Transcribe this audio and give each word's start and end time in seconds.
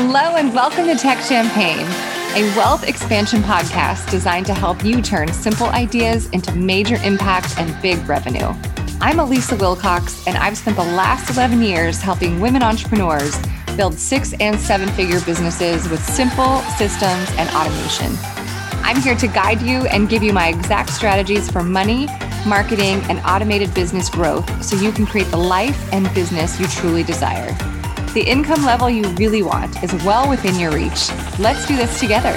Hello, 0.00 0.36
and 0.36 0.54
welcome 0.54 0.86
to 0.86 0.94
Tech 0.94 1.18
Champagne, 1.24 1.84
a 2.36 2.56
wealth 2.56 2.84
expansion 2.86 3.40
podcast 3.40 4.08
designed 4.12 4.46
to 4.46 4.54
help 4.54 4.84
you 4.84 5.02
turn 5.02 5.32
simple 5.32 5.66
ideas 5.70 6.30
into 6.30 6.54
major 6.54 6.94
impact 7.02 7.58
and 7.58 7.82
big 7.82 7.98
revenue. 8.08 8.54
I'm 9.00 9.18
Elisa 9.18 9.56
Wilcox, 9.56 10.24
and 10.28 10.36
I've 10.36 10.56
spent 10.56 10.76
the 10.76 10.84
last 10.84 11.36
11 11.36 11.60
years 11.62 12.00
helping 12.00 12.38
women 12.40 12.62
entrepreneurs 12.62 13.36
build 13.76 13.94
six 13.94 14.34
and 14.34 14.56
seven 14.56 14.88
figure 14.90 15.20
businesses 15.22 15.88
with 15.88 16.00
simple 16.00 16.60
systems 16.78 17.28
and 17.36 17.50
automation. 17.50 18.16
I'm 18.84 19.02
here 19.02 19.16
to 19.16 19.26
guide 19.26 19.60
you 19.60 19.84
and 19.88 20.08
give 20.08 20.22
you 20.22 20.32
my 20.32 20.46
exact 20.46 20.90
strategies 20.90 21.50
for 21.50 21.64
money, 21.64 22.06
marketing, 22.46 23.02
and 23.08 23.18
automated 23.26 23.74
business 23.74 24.08
growth 24.08 24.64
so 24.64 24.76
you 24.76 24.92
can 24.92 25.06
create 25.06 25.28
the 25.32 25.38
life 25.38 25.92
and 25.92 26.08
business 26.14 26.60
you 26.60 26.68
truly 26.68 27.02
desire. 27.02 27.52
The 28.18 28.28
income 28.28 28.64
level 28.64 28.90
you 28.90 29.04
really 29.10 29.44
want 29.44 29.80
is 29.80 29.92
well 30.02 30.28
within 30.28 30.58
your 30.58 30.72
reach. 30.72 31.08
Let's 31.38 31.64
do 31.68 31.76
this 31.76 32.00
together. 32.00 32.36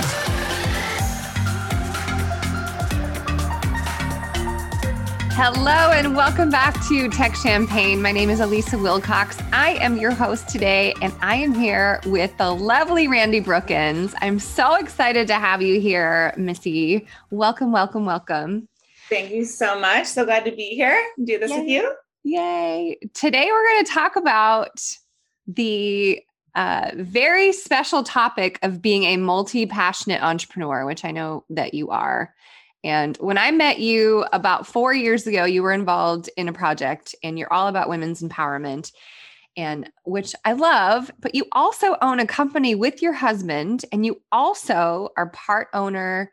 Hello 5.34 5.92
and 5.92 6.16
welcome 6.16 6.52
back 6.52 6.76
to 6.88 7.10
Tech 7.10 7.36
Champagne. 7.36 8.00
My 8.00 8.12
name 8.12 8.30
is 8.30 8.42
Elisa 8.42 8.78
Wilcox. 8.78 9.40
I 9.54 9.72
am 9.82 9.98
your 9.98 10.12
host 10.12 10.48
today, 10.48 10.94
and 11.02 11.12
I 11.20 11.38
am 11.38 11.52
here 11.52 12.00
with 12.06 12.38
the 12.38 12.52
lovely 12.52 13.08
Randee 13.08 13.44
Brookins. 13.44 14.14
I'm 14.22 14.38
so 14.38 14.76
excited 14.76 15.26
to 15.30 15.34
have 15.34 15.64
you 15.64 15.82
here, 15.82 16.32
Missy. 16.38 17.08
Welcome, 17.32 17.72
welcome, 17.72 18.06
welcome. 18.06 18.68
Thank 19.10 19.32
you 19.32 19.46
so 19.46 19.80
much. 19.80 20.06
So 20.06 20.26
glad 20.26 20.46
to 20.46 20.52
be 20.52 20.76
here. 20.76 21.04
Do 21.24 21.40
this 21.40 21.50
Yay. 21.50 21.60
with 21.60 21.68
you. 21.68 21.96
Yay. 22.24 23.00
Today 23.16 23.50
we're 23.52 23.66
going 23.66 23.84
to 23.84 23.92
talk 23.92 24.16
about 24.16 24.80
the 25.48 26.22
uh, 26.56 26.92
very 26.96 27.54
special 27.54 28.04
topic 28.04 28.60
of 28.62 28.82
being 28.82 29.04
a 29.04 29.18
multi 29.18 29.66
passionate 29.66 30.22
entrepreneur, 30.22 30.86
which 30.86 31.06
I 31.06 31.12
know 31.12 31.46
that 31.50 31.74
you 31.74 31.90
are. 31.90 32.34
And 32.84 33.16
when 33.18 33.38
I 33.38 33.52
met 33.52 33.80
you 33.80 34.26
about 34.34 34.66
four 34.68 34.94
years 34.94 35.28
ago, 35.28 35.46
you 35.46 35.62
were 35.62 35.72
involved 35.72 36.30
in 36.36 36.48
a 36.48 36.54
project 36.54 37.16
and 37.24 37.38
you're 37.38 37.54
all 37.54 37.68
about 37.68 37.90
women's 37.90 38.22
empowerment, 38.22 38.92
and 39.56 39.90
which 40.04 40.34
I 40.46 40.54
love. 40.54 41.12
But 41.20 41.36
you 41.36 41.46
also 41.52 41.96
own 42.02 42.20
a 42.20 42.26
company 42.26 42.76
with 42.76 43.02
your 43.02 43.14
husband, 43.14 43.86
and 43.92 44.06
you 44.06 44.22
also 44.32 45.10
are 45.16 45.30
part 45.30 45.68
owner 45.74 46.32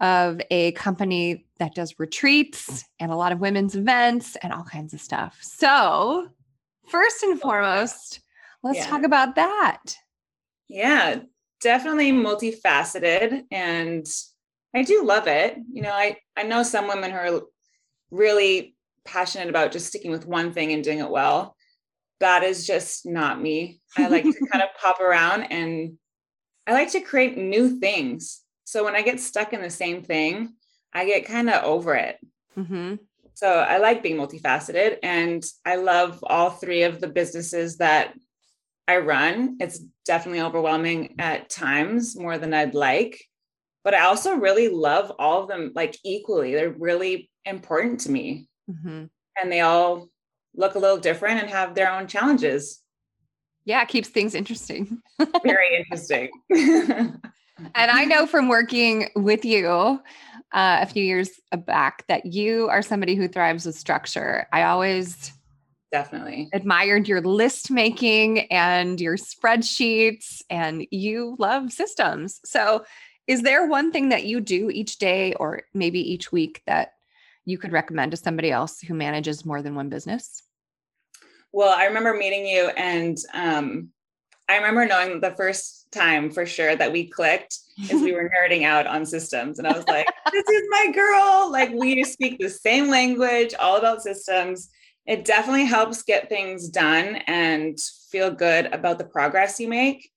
of 0.00 0.40
a 0.50 0.72
company 0.72 1.46
that 1.58 1.74
does 1.74 1.98
retreats 1.98 2.84
and 2.98 3.12
a 3.12 3.16
lot 3.16 3.32
of 3.32 3.40
women's 3.40 3.76
events 3.76 4.36
and 4.42 4.52
all 4.52 4.64
kinds 4.64 4.92
of 4.92 5.00
stuff. 5.00 5.38
So, 5.40 6.28
first 6.88 7.22
and 7.22 7.40
foremost, 7.40 8.20
let's 8.62 8.78
yeah. 8.78 8.86
talk 8.86 9.04
about 9.04 9.36
that. 9.36 9.96
Yeah, 10.68 11.20
definitely 11.60 12.12
multifaceted 12.12 13.42
and 13.50 14.06
I 14.74 14.82
do 14.82 15.04
love 15.04 15.26
it. 15.26 15.56
You 15.72 15.82
know, 15.82 15.92
I 15.92 16.16
I 16.36 16.44
know 16.44 16.62
some 16.62 16.88
women 16.88 17.10
who 17.10 17.16
are 17.16 17.42
really 18.10 18.74
passionate 19.04 19.48
about 19.48 19.72
just 19.72 19.86
sticking 19.86 20.10
with 20.10 20.26
one 20.26 20.52
thing 20.52 20.72
and 20.72 20.84
doing 20.84 20.98
it 20.98 21.10
well. 21.10 21.56
That 22.20 22.42
is 22.42 22.66
just 22.66 23.04
not 23.04 23.40
me. 23.40 23.80
I 23.98 24.08
like 24.08 24.24
to 24.24 24.46
kind 24.50 24.62
of 24.62 24.70
pop 24.80 25.00
around 25.00 25.44
and 25.44 25.98
I 26.66 26.72
like 26.72 26.92
to 26.92 27.00
create 27.00 27.36
new 27.36 27.80
things. 27.80 28.42
So 28.64 28.84
when 28.84 28.94
I 28.94 29.02
get 29.02 29.20
stuck 29.20 29.52
in 29.52 29.60
the 29.60 29.70
same 29.70 30.02
thing, 30.02 30.54
I 30.92 31.04
get 31.04 31.26
kind 31.26 31.50
of 31.50 31.64
over 31.64 31.94
it. 31.94 32.18
Mm-hmm. 32.56 32.94
So 33.34 33.48
I 33.48 33.78
like 33.78 34.02
being 34.02 34.16
multifaceted 34.16 34.98
and 35.02 35.44
I 35.64 35.76
love 35.76 36.22
all 36.22 36.50
three 36.50 36.82
of 36.82 37.00
the 37.00 37.08
businesses 37.08 37.78
that 37.78 38.14
I 38.86 38.98
run. 38.98 39.56
It's 39.60 39.78
definitely 40.04 40.42
overwhelming 40.42 41.16
at 41.18 41.50
times 41.50 42.16
more 42.16 42.38
than 42.38 42.54
I'd 42.54 42.74
like 42.74 43.20
but 43.84 43.94
I 43.94 44.04
also 44.04 44.36
really 44.36 44.68
love 44.68 45.12
all 45.18 45.42
of 45.42 45.48
them 45.48 45.72
like 45.74 45.96
equally. 46.04 46.54
They're 46.54 46.70
really 46.70 47.30
important 47.44 48.00
to 48.00 48.10
me. 48.10 48.48
Mm-hmm. 48.70 49.04
And 49.40 49.52
they 49.52 49.60
all 49.60 50.08
look 50.54 50.74
a 50.74 50.78
little 50.78 50.98
different 50.98 51.40
and 51.40 51.50
have 51.50 51.74
their 51.74 51.90
own 51.90 52.06
challenges. 52.06 52.80
Yeah, 53.64 53.82
it 53.82 53.88
keeps 53.88 54.08
things 54.08 54.34
interesting. 54.34 55.00
Very 55.42 55.76
interesting. 55.78 56.30
and 56.50 57.20
I 57.74 58.04
know 58.04 58.26
from 58.26 58.48
working 58.48 59.08
with 59.16 59.44
you 59.44 60.00
uh, 60.52 60.78
a 60.80 60.86
few 60.86 61.02
years 61.04 61.30
back 61.66 62.06
that 62.08 62.26
you 62.26 62.68
are 62.68 62.82
somebody 62.82 63.14
who 63.14 63.28
thrives 63.28 63.66
with 63.66 63.74
structure. 63.74 64.46
I 64.52 64.64
always 64.64 65.32
definitely 65.90 66.48
admired 66.52 67.06
your 67.06 67.20
list 67.20 67.70
making 67.70 68.50
and 68.50 69.00
your 69.00 69.16
spreadsheets, 69.16 70.42
and 70.50 70.86
you 70.90 71.36
love 71.38 71.72
systems. 71.72 72.40
So 72.44 72.84
is 73.26 73.42
there 73.42 73.66
one 73.66 73.92
thing 73.92 74.08
that 74.08 74.24
you 74.24 74.40
do 74.40 74.70
each 74.70 74.98
day 74.98 75.34
or 75.34 75.62
maybe 75.74 76.00
each 76.00 76.32
week 76.32 76.62
that 76.66 76.94
you 77.44 77.58
could 77.58 77.72
recommend 77.72 78.10
to 78.10 78.16
somebody 78.16 78.50
else 78.50 78.80
who 78.80 78.94
manages 78.94 79.44
more 79.44 79.62
than 79.62 79.74
one 79.74 79.88
business? 79.88 80.42
Well, 81.52 81.74
I 81.76 81.84
remember 81.84 82.14
meeting 82.14 82.46
you, 82.46 82.68
and 82.76 83.18
um, 83.34 83.90
I 84.52 84.56
remember 84.56 84.86
knowing 84.86 85.20
the 85.20 85.34
first 85.36 85.86
time 85.92 86.30
for 86.30 86.46
sure 86.46 86.76
that 86.76 86.92
we 86.92 87.08
clicked 87.08 87.58
is 87.90 88.02
we 88.02 88.12
were 88.12 88.30
nerding 88.50 88.64
out 88.64 88.86
on 88.86 89.06
systems. 89.06 89.58
And 89.58 89.66
I 89.66 89.72
was 89.76 89.86
like, 89.86 90.06
this 90.32 90.48
is 90.48 90.62
my 90.70 90.92
girl. 90.92 91.50
Like, 91.50 91.70
we 91.72 92.02
speak 92.04 92.38
the 92.38 92.48
same 92.48 92.88
language, 92.88 93.54
all 93.58 93.76
about 93.76 94.02
systems. 94.02 94.68
It 95.06 95.24
definitely 95.24 95.64
helps 95.64 96.02
get 96.02 96.28
things 96.28 96.68
done 96.68 97.16
and 97.26 97.78
feel 98.10 98.30
good 98.30 98.66
about 98.66 98.98
the 98.98 99.04
progress 99.04 99.58
you 99.58 99.68
make 99.68 100.12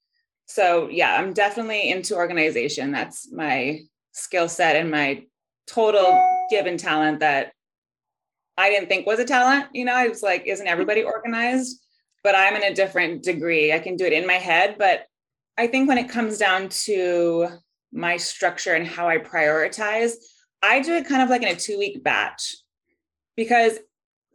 so 0.45 0.87
yeah 0.89 1.17
i'm 1.17 1.33
definitely 1.33 1.89
into 1.89 2.15
organization 2.15 2.91
that's 2.91 3.31
my 3.31 3.79
skill 4.11 4.47
set 4.47 4.75
and 4.75 4.91
my 4.91 5.23
total 5.67 6.21
given 6.49 6.77
talent 6.77 7.19
that 7.19 7.51
i 8.57 8.69
didn't 8.69 8.87
think 8.87 9.07
was 9.07 9.19
a 9.19 9.25
talent 9.25 9.65
you 9.73 9.85
know 9.85 9.95
i 9.95 10.07
was 10.07 10.21
like 10.21 10.45
isn't 10.45 10.67
everybody 10.67 11.03
organized 11.03 11.84
but 12.25 12.35
i'm 12.35 12.55
in 12.55 12.63
a 12.63 12.73
different 12.73 13.23
degree 13.23 13.71
i 13.71 13.79
can 13.79 13.95
do 13.95 14.05
it 14.05 14.13
in 14.13 14.27
my 14.27 14.33
head 14.49 14.75
but 14.77 15.05
i 15.57 15.67
think 15.67 15.87
when 15.87 15.97
it 15.97 16.09
comes 16.09 16.37
down 16.37 16.67
to 16.69 17.47
my 17.93 18.17
structure 18.17 18.73
and 18.73 18.87
how 18.87 19.07
i 19.07 19.17
prioritize 19.17 20.13
i 20.61 20.81
do 20.81 20.93
it 20.93 21.07
kind 21.07 21.21
of 21.21 21.29
like 21.29 21.43
in 21.43 21.55
a 21.55 21.55
two 21.55 21.77
week 21.77 22.03
batch 22.03 22.55
because 23.37 23.79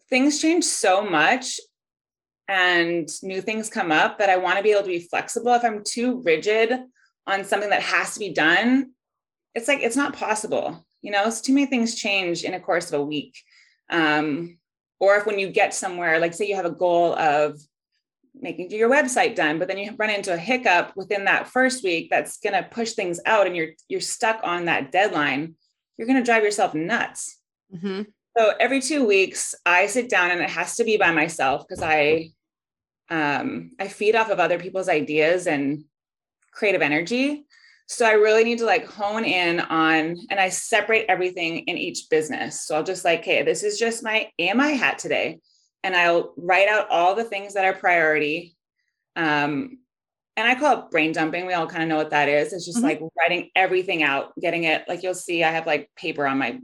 things 0.08 0.40
change 0.40 0.64
so 0.64 1.02
much 1.02 1.58
and 2.50 3.08
new 3.22 3.40
things 3.40 3.70
come 3.70 3.92
up 3.92 4.18
that 4.18 4.28
I 4.28 4.36
want 4.36 4.56
to 4.56 4.62
be 4.62 4.72
able 4.72 4.82
to 4.82 4.88
be 4.88 5.06
flexible. 5.08 5.54
If 5.54 5.64
I'm 5.64 5.84
too 5.84 6.20
rigid 6.22 6.72
on 7.24 7.44
something 7.44 7.70
that 7.70 7.82
has 7.82 8.14
to 8.14 8.18
be 8.18 8.32
done, 8.32 8.90
it's 9.54 9.68
like 9.68 9.80
it's 9.80 9.96
not 9.96 10.16
possible. 10.16 10.84
You 11.00 11.12
know, 11.12 11.22
it's 11.26 11.40
too 11.40 11.54
many 11.54 11.66
things 11.66 11.94
change 11.94 12.42
in 12.42 12.54
a 12.54 12.60
course 12.60 12.92
of 12.92 13.00
a 13.00 13.04
week. 13.04 13.38
Um, 13.88 14.58
or 14.98 15.16
if 15.16 15.26
when 15.26 15.38
you 15.38 15.48
get 15.48 15.74
somewhere, 15.74 16.18
like 16.18 16.34
say 16.34 16.46
you 16.46 16.56
have 16.56 16.66
a 16.66 16.72
goal 16.72 17.14
of 17.14 17.60
making 18.34 18.70
your 18.70 18.90
website 18.90 19.34
done, 19.34 19.58
but 19.58 19.68
then 19.68 19.78
you 19.78 19.94
run 19.98 20.10
into 20.10 20.32
a 20.32 20.38
hiccup 20.38 20.92
within 20.96 21.24
that 21.24 21.48
first 21.48 21.82
week 21.82 22.08
that's 22.10 22.38
going 22.38 22.52
to 22.52 22.68
push 22.68 22.92
things 22.92 23.20
out, 23.26 23.46
and 23.46 23.56
you're 23.56 23.70
you're 23.88 24.00
stuck 24.00 24.40
on 24.42 24.66
that 24.66 24.92
deadline. 24.92 25.54
You're 25.96 26.06
going 26.06 26.18
to 26.18 26.24
drive 26.24 26.44
yourself 26.44 26.74
nuts. 26.74 27.38
Mm-hmm. 27.74 28.02
So 28.38 28.52
every 28.58 28.80
two 28.80 29.06
weeks, 29.06 29.54
I 29.66 29.86
sit 29.86 30.08
down, 30.08 30.30
and 30.30 30.40
it 30.40 30.50
has 30.50 30.76
to 30.76 30.84
be 30.84 30.96
by 30.96 31.10
myself 31.10 31.66
because 31.66 31.82
I 31.82 32.32
um, 33.10 33.72
I 33.78 33.88
feed 33.88 34.14
off 34.14 34.30
of 34.30 34.40
other 34.40 34.58
people's 34.58 34.88
ideas 34.88 35.46
and 35.46 35.84
creative 36.52 36.82
energy. 36.82 37.44
So 37.86 38.06
I 38.06 38.12
really 38.12 38.44
need 38.44 38.58
to 38.58 38.66
like 38.66 38.86
hone 38.86 39.24
in 39.24 39.58
on, 39.58 40.16
and 40.30 40.38
I 40.38 40.48
separate 40.48 41.06
everything 41.08 41.60
in 41.60 41.76
each 41.76 42.08
business. 42.08 42.64
So 42.64 42.76
I'll 42.76 42.84
just 42.84 43.04
like, 43.04 43.24
hey, 43.24 43.42
this 43.42 43.64
is 43.64 43.78
just 43.78 44.04
my 44.04 44.30
AMI 44.38 44.74
hat 44.74 44.98
today. 44.98 45.40
And 45.82 45.96
I'll 45.96 46.34
write 46.36 46.68
out 46.68 46.88
all 46.90 47.14
the 47.14 47.24
things 47.24 47.54
that 47.54 47.64
are 47.64 47.72
priority. 47.72 48.56
Um, 49.16 49.78
and 50.36 50.48
I 50.48 50.54
call 50.54 50.78
it 50.78 50.90
brain 50.90 51.12
dumping. 51.12 51.46
We 51.46 51.54
all 51.54 51.66
kind 51.66 51.82
of 51.82 51.88
know 51.88 51.96
what 51.96 52.10
that 52.10 52.28
is. 52.28 52.52
It's 52.52 52.66
just 52.66 52.78
mm-hmm. 52.78 52.86
like 52.86 53.00
writing 53.18 53.50
everything 53.54 54.02
out, 54.02 54.32
getting 54.40 54.64
it 54.64 54.84
like 54.88 55.02
you'll 55.02 55.14
see 55.14 55.44
I 55.44 55.50
have 55.50 55.66
like 55.66 55.90
paper 55.96 56.26
on 56.26 56.38
my 56.38 56.60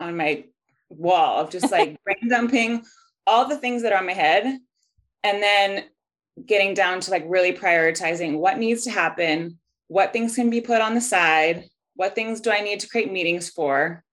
on 0.00 0.16
my 0.16 0.44
wall 0.90 1.40
of 1.40 1.50
just 1.50 1.70
like 1.70 2.02
brain 2.04 2.28
dumping 2.28 2.84
all 3.26 3.46
the 3.46 3.58
things 3.58 3.82
that 3.82 3.92
are 3.92 3.98
on 3.98 4.06
my 4.06 4.14
head 4.14 4.58
and 5.24 5.42
then 5.42 5.84
getting 6.46 6.74
down 6.74 7.00
to 7.00 7.10
like 7.10 7.24
really 7.26 7.52
prioritizing 7.52 8.38
what 8.38 8.58
needs 8.58 8.84
to 8.84 8.90
happen 8.90 9.58
what 9.88 10.12
things 10.12 10.34
can 10.34 10.50
be 10.50 10.60
put 10.60 10.80
on 10.80 10.94
the 10.94 11.00
side 11.00 11.64
what 11.96 12.14
things 12.14 12.40
do 12.40 12.50
i 12.50 12.60
need 12.60 12.80
to 12.80 12.88
create 12.88 13.12
meetings 13.12 13.50
for 13.50 14.04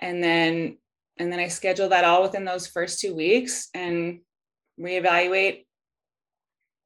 and 0.00 0.22
then 0.22 0.76
and 1.18 1.32
then 1.32 1.40
i 1.40 1.48
schedule 1.48 1.88
that 1.88 2.04
all 2.04 2.22
within 2.22 2.44
those 2.44 2.66
first 2.66 3.00
two 3.00 3.14
weeks 3.14 3.68
and 3.74 4.20
reevaluate 4.80 5.64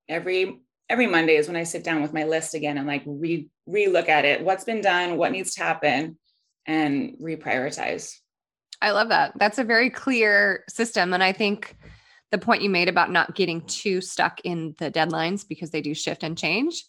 every 0.08 0.60
every 0.88 1.06
monday 1.06 1.36
is 1.36 1.46
when 1.46 1.56
i 1.56 1.62
sit 1.62 1.84
down 1.84 2.02
with 2.02 2.12
my 2.12 2.24
list 2.24 2.54
again 2.54 2.78
and 2.78 2.86
like 2.86 3.02
re 3.06 3.48
re-look 3.68 4.08
at 4.08 4.24
it. 4.24 4.42
What's 4.42 4.64
been 4.64 4.80
done 4.80 5.16
what 5.16 5.30
needs 5.30 5.54
to 5.54 5.62
happen 5.62 6.18
and 6.66 7.14
reprioritize. 7.22 8.14
I 8.80 8.92
love 8.92 9.10
that. 9.10 9.32
That's 9.38 9.58
a 9.58 9.64
very 9.64 9.90
clear 9.90 10.64
system 10.68 11.12
and 11.12 11.22
i 11.22 11.32
think 11.32 11.76
the 12.30 12.38
point 12.38 12.62
you 12.62 12.68
made 12.68 12.88
about 12.88 13.10
not 13.10 13.34
getting 13.34 13.62
too 13.62 14.02
stuck 14.02 14.40
in 14.44 14.74
the 14.78 14.90
deadlines 14.90 15.48
because 15.48 15.70
they 15.70 15.80
do 15.80 15.94
shift 15.94 16.22
and 16.22 16.36
change 16.36 16.84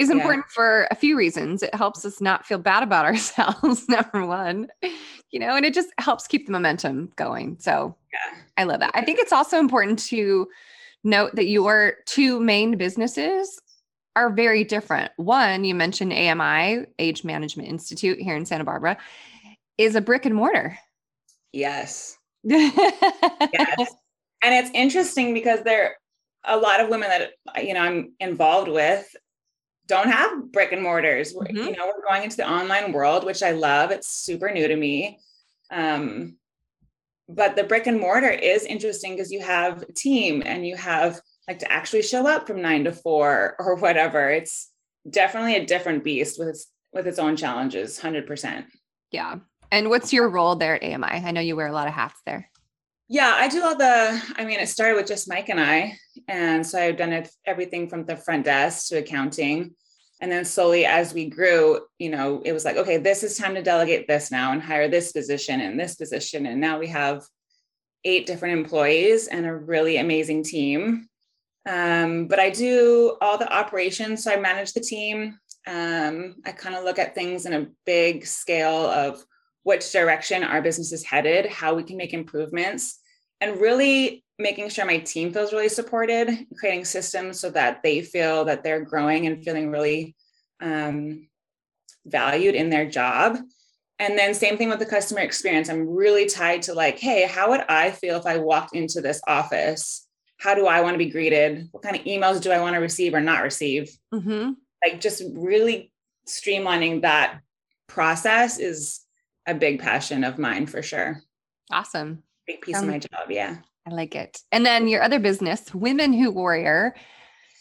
is 0.00 0.08
Yeah. 0.08 0.16
important 0.16 0.46
for 0.48 0.88
a 0.90 0.94
few 0.94 1.16
reasons. 1.16 1.62
It 1.62 1.74
helps 1.74 2.04
us 2.04 2.20
not 2.20 2.46
feel 2.46 2.58
bad 2.58 2.82
about 2.82 3.04
ourselves, 3.10 3.88
number 3.88 4.24
one, 4.26 4.68
you 5.30 5.38
know, 5.38 5.54
and 5.54 5.64
it 5.64 5.74
just 5.74 5.88
helps 5.98 6.26
keep 6.26 6.46
the 6.46 6.52
momentum 6.52 7.12
going. 7.16 7.56
So 7.60 7.94
Yeah. 8.12 8.40
I 8.56 8.64
love 8.64 8.80
that. 8.80 8.92
I 8.94 9.04
think 9.04 9.18
it's 9.18 9.32
also 9.32 9.58
important 9.58 9.98
to 10.06 10.48
note 11.04 11.34
that 11.36 11.46
your 11.46 11.94
two 12.06 12.40
main 12.40 12.76
businesses 12.76 13.58
are 14.16 14.30
very 14.30 14.64
different. 14.64 15.12
One, 15.16 15.64
you 15.64 15.74
mentioned 15.74 16.12
AMI, 16.12 16.86
Age 16.98 17.22
Management 17.24 17.68
Institute 17.68 18.18
here 18.18 18.34
in 18.36 18.44
Santa 18.44 18.64
Barbara, 18.64 18.96
is 19.78 19.94
a 19.94 20.00
brick 20.00 20.26
and 20.26 20.34
mortar. 20.34 20.76
Yes. 21.52 22.16
yes. 22.42 22.72
Yes. 23.52 23.94
and 24.42 24.54
it's 24.54 24.70
interesting 24.74 25.32
because 25.34 25.62
there 25.62 25.94
are 26.44 26.56
a 26.56 26.60
lot 26.60 26.80
of 26.80 26.88
women 26.88 27.08
that 27.08 27.32
you 27.64 27.74
know 27.74 27.80
I'm 27.80 28.12
involved 28.20 28.68
with 28.68 29.14
don't 29.90 30.08
have 30.08 30.52
brick 30.52 30.72
and 30.72 30.82
mortars. 30.82 31.34
Mhm. 31.34 31.52
You 31.52 31.72
know, 31.76 31.86
we're 31.86 32.06
going 32.08 32.22
into 32.22 32.36
the 32.36 32.48
online 32.48 32.92
world, 32.92 33.24
which 33.24 33.42
I 33.42 33.50
love. 33.50 33.90
It's 33.90 34.08
super 34.08 34.50
new 34.50 34.68
to 34.68 34.76
me. 34.76 35.18
Um, 35.70 36.36
but 37.28 37.56
the 37.56 37.64
brick 37.64 37.86
and 37.86 38.00
mortar 38.00 38.30
is 38.30 38.64
interesting 38.64 39.12
because 39.12 39.30
you 39.32 39.40
have 39.40 39.82
a 39.82 39.92
team 39.92 40.42
and 40.46 40.66
you 40.66 40.76
have 40.76 41.20
like 41.48 41.58
to 41.58 41.70
actually 41.70 42.02
show 42.02 42.26
up 42.26 42.46
from 42.46 42.62
nine 42.62 42.84
to 42.84 42.92
four 42.92 43.56
or 43.58 43.74
whatever. 43.76 44.30
It's 44.30 44.70
definitely 45.08 45.56
a 45.56 45.66
different 45.66 46.04
beast 46.04 46.38
with 46.38 46.48
its 46.48 46.66
with 46.92 47.06
its 47.06 47.18
own 47.18 47.36
challenges, 47.36 47.98
hundred 47.98 48.26
percent. 48.26 48.66
Yeah. 49.10 49.36
And 49.72 49.88
what's 49.88 50.12
your 50.12 50.28
role 50.28 50.54
there 50.56 50.74
at 50.74 50.82
AMI? 50.82 51.26
I 51.26 51.30
know 51.32 51.40
you 51.40 51.56
wear 51.56 51.68
a 51.68 51.72
lot 51.72 51.88
of 51.88 51.94
hats 51.94 52.20
there. 52.26 52.48
Yeah, 53.08 53.32
I 53.34 53.48
do 53.48 53.62
all 53.64 53.76
the, 53.76 54.22
I 54.36 54.44
mean, 54.44 54.60
it 54.60 54.68
started 54.68 54.94
with 54.94 55.08
just 55.08 55.28
Mike 55.28 55.48
and 55.48 55.60
I. 55.60 55.96
And 56.30 56.64
so 56.64 56.80
I've 56.80 56.96
done 56.96 57.26
everything 57.44 57.88
from 57.88 58.06
the 58.06 58.16
front 58.16 58.44
desk 58.44 58.86
to 58.88 58.98
accounting. 58.98 59.74
And 60.20 60.30
then 60.30 60.44
slowly 60.44 60.86
as 60.86 61.12
we 61.12 61.28
grew, 61.28 61.80
you 61.98 62.08
know, 62.08 62.40
it 62.44 62.52
was 62.52 62.64
like, 62.64 62.76
okay, 62.76 62.98
this 62.98 63.24
is 63.24 63.36
time 63.36 63.56
to 63.56 63.62
delegate 63.62 64.06
this 64.06 64.30
now 64.30 64.52
and 64.52 64.62
hire 64.62 64.86
this 64.86 65.10
position 65.10 65.60
and 65.60 65.78
this 65.78 65.96
position. 65.96 66.46
And 66.46 66.60
now 66.60 66.78
we 66.78 66.86
have 66.86 67.24
eight 68.04 68.26
different 68.26 68.58
employees 68.58 69.26
and 69.26 69.44
a 69.44 69.54
really 69.54 69.96
amazing 69.96 70.44
team. 70.44 71.08
Um, 71.68 72.28
but 72.28 72.38
I 72.38 72.50
do 72.50 73.16
all 73.20 73.36
the 73.36 73.52
operations. 73.52 74.22
So 74.22 74.32
I 74.32 74.36
manage 74.36 74.72
the 74.72 74.80
team. 74.80 75.36
Um, 75.66 76.36
I 76.46 76.52
kind 76.52 76.76
of 76.76 76.84
look 76.84 77.00
at 77.00 77.16
things 77.16 77.44
in 77.44 77.54
a 77.54 77.66
big 77.84 78.24
scale 78.24 78.86
of 78.86 79.20
which 79.64 79.90
direction 79.90 80.44
our 80.44 80.62
business 80.62 80.92
is 80.92 81.04
headed, 81.04 81.46
how 81.46 81.74
we 81.74 81.82
can 81.82 81.96
make 81.96 82.14
improvements, 82.14 83.00
and 83.40 83.60
really 83.60 84.24
making 84.40 84.68
sure 84.70 84.84
my 84.84 84.98
team 84.98 85.32
feels 85.32 85.52
really 85.52 85.68
supported, 85.68 86.46
creating 86.58 86.84
systems 86.84 87.38
so 87.40 87.50
that 87.50 87.82
they 87.82 88.00
feel 88.00 88.44
that 88.46 88.64
they're 88.64 88.84
growing 88.84 89.26
and 89.26 89.44
feeling 89.44 89.70
really 89.70 90.16
um, 90.60 91.28
valued 92.06 92.54
in 92.54 92.70
their 92.70 92.88
job. 92.88 93.38
And 93.98 94.18
then 94.18 94.32
same 94.32 94.56
thing 94.56 94.70
with 94.70 94.78
the 94.78 94.86
customer 94.86 95.20
experience. 95.20 95.68
I'm 95.68 95.86
really 95.86 96.26
tied 96.26 96.62
to 96.62 96.74
like, 96.74 96.98
hey, 96.98 97.26
how 97.26 97.50
would 97.50 97.60
I 97.68 97.90
feel 97.90 98.16
if 98.16 98.24
I 98.24 98.38
walked 98.38 98.74
into 98.74 99.02
this 99.02 99.20
office? 99.26 100.06
How 100.38 100.54
do 100.54 100.66
I 100.66 100.80
want 100.80 100.94
to 100.94 100.98
be 100.98 101.10
greeted? 101.10 101.68
What 101.70 101.82
kind 101.82 101.96
of 101.96 102.04
emails 102.04 102.40
do 102.40 102.50
I 102.50 102.60
want 102.60 102.74
to 102.74 102.80
receive 102.80 103.12
or 103.12 103.20
not 103.20 103.42
receive? 103.42 103.90
Mm-hmm. 104.12 104.52
Like 104.82 105.00
just 105.00 105.22
really 105.34 105.92
streamlining 106.26 107.02
that 107.02 107.40
process 107.88 108.58
is 108.58 109.00
a 109.46 109.54
big 109.54 109.80
passion 109.80 110.24
of 110.24 110.38
mine 110.38 110.66
for 110.66 110.80
sure. 110.82 111.20
Awesome. 111.70 112.22
Big 112.46 112.62
piece 112.62 112.76
Um, 112.78 112.84
of 112.84 112.90
my 112.90 112.98
job. 112.98 113.30
Yeah. 113.30 113.58
I 113.90 113.94
like 113.94 114.14
it. 114.14 114.38
And 114.52 114.64
then 114.64 114.88
your 114.88 115.02
other 115.02 115.18
business, 115.18 115.74
Women 115.74 116.12
Who 116.12 116.30
Warrior, 116.30 116.94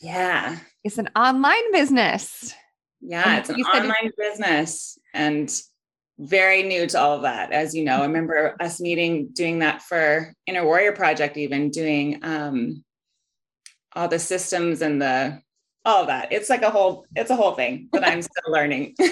Yeah. 0.01 0.57
It's 0.83 0.97
an 0.97 1.09
online 1.15 1.71
business. 1.73 2.53
Yeah. 3.01 3.23
And 3.27 3.39
It's 3.39 3.49
an 3.49 3.55
said 3.55 3.75
it- 3.75 3.81
online 3.83 4.11
business 4.17 4.97
and 5.13 5.51
very 6.19 6.63
new 6.63 6.87
to 6.87 6.99
all 6.99 7.15
of 7.17 7.21
that. 7.23 7.51
As 7.51 7.73
you 7.75 7.83
know, 7.83 7.97
I 8.01 8.05
remember 8.05 8.55
us 8.61 8.79
meeting, 8.79 9.29
doing 9.33 9.59
that 9.59 9.81
for 9.81 10.33
Inner 10.45 10.63
Warrior 10.65 10.91
Project, 10.93 11.35
even 11.37 11.69
doing 11.69 12.19
um, 12.23 12.83
all 13.95 14.07
the 14.07 14.19
systems 14.19 14.81
and 14.81 15.01
the 15.01 15.41
all 15.85 16.01
of 16.01 16.07
that. 16.07 16.31
It's 16.31 16.49
like 16.49 16.61
a 16.61 16.69
whole, 16.69 17.05
it's 17.15 17.31
a 17.31 17.35
whole 17.35 17.53
thing 17.55 17.89
that 17.93 18.05
I'm 18.07 18.21
still 18.21 18.51
learning. 18.51 18.95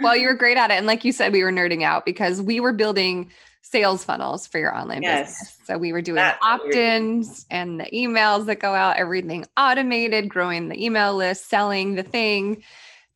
Well, 0.00 0.16
you 0.16 0.28
were 0.28 0.34
great 0.34 0.56
at 0.56 0.70
it. 0.70 0.74
And 0.74 0.86
like 0.86 1.04
you 1.04 1.12
said, 1.12 1.32
we 1.32 1.42
were 1.42 1.52
nerding 1.52 1.82
out 1.82 2.06
because 2.06 2.40
we 2.40 2.58
were 2.60 2.72
building 2.72 3.30
sales 3.64 4.04
funnels 4.04 4.46
for 4.46 4.58
your 4.58 4.76
online 4.76 5.02
Yes. 5.02 5.30
business. 5.30 5.56
So 5.64 5.78
we 5.78 5.92
were 5.92 6.02
doing 6.02 6.16
That's 6.16 6.38
what 6.40 6.62
we 6.62 6.68
were 6.68 6.72
doing. 6.74 6.84
opt-ins 6.84 7.46
and 7.50 7.80
the 7.80 7.86
emails 7.92 8.44
that 8.46 8.60
go 8.60 8.74
out, 8.74 8.98
everything 8.98 9.46
automated, 9.56 10.28
growing 10.28 10.68
the 10.68 10.84
email 10.84 11.14
list, 11.16 11.48
selling 11.48 11.94
the 11.94 12.02
thing 12.02 12.62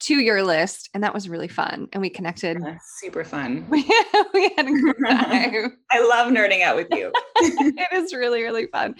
to 0.00 0.14
your 0.14 0.42
list. 0.42 0.88
And 0.94 1.04
that 1.04 1.12
was 1.12 1.28
really 1.28 1.48
fun. 1.48 1.88
And 1.92 2.00
we 2.00 2.08
connected. 2.08 2.56
That's 2.62 2.98
super 2.98 3.24
fun. 3.24 3.66
we 3.70 3.82
had 3.82 4.66
a 4.66 4.72
good 4.72 4.96
time. 5.06 5.76
I 5.90 6.00
love 6.00 6.32
nerding 6.32 6.62
out 6.62 6.76
with 6.76 6.88
you. 6.92 7.12
it 7.40 7.92
is 7.92 8.14
really 8.14 8.42
really 8.42 8.66
fun 8.66 8.94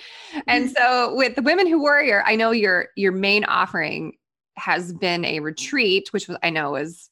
and 0.47 0.71
so 0.71 1.13
with 1.17 1.35
the 1.35 1.43
women 1.43 1.67
who 1.67 1.81
warrior 1.81 2.23
i 2.25 2.37
know 2.37 2.53
your 2.53 2.87
your 2.95 3.11
main 3.11 3.43
offering 3.45 4.13
has 4.57 4.93
been 4.93 5.25
a 5.25 5.41
retreat 5.41 6.13
which 6.13 6.29
was 6.29 6.37
i 6.45 6.49
know 6.51 6.71
was 6.71 7.11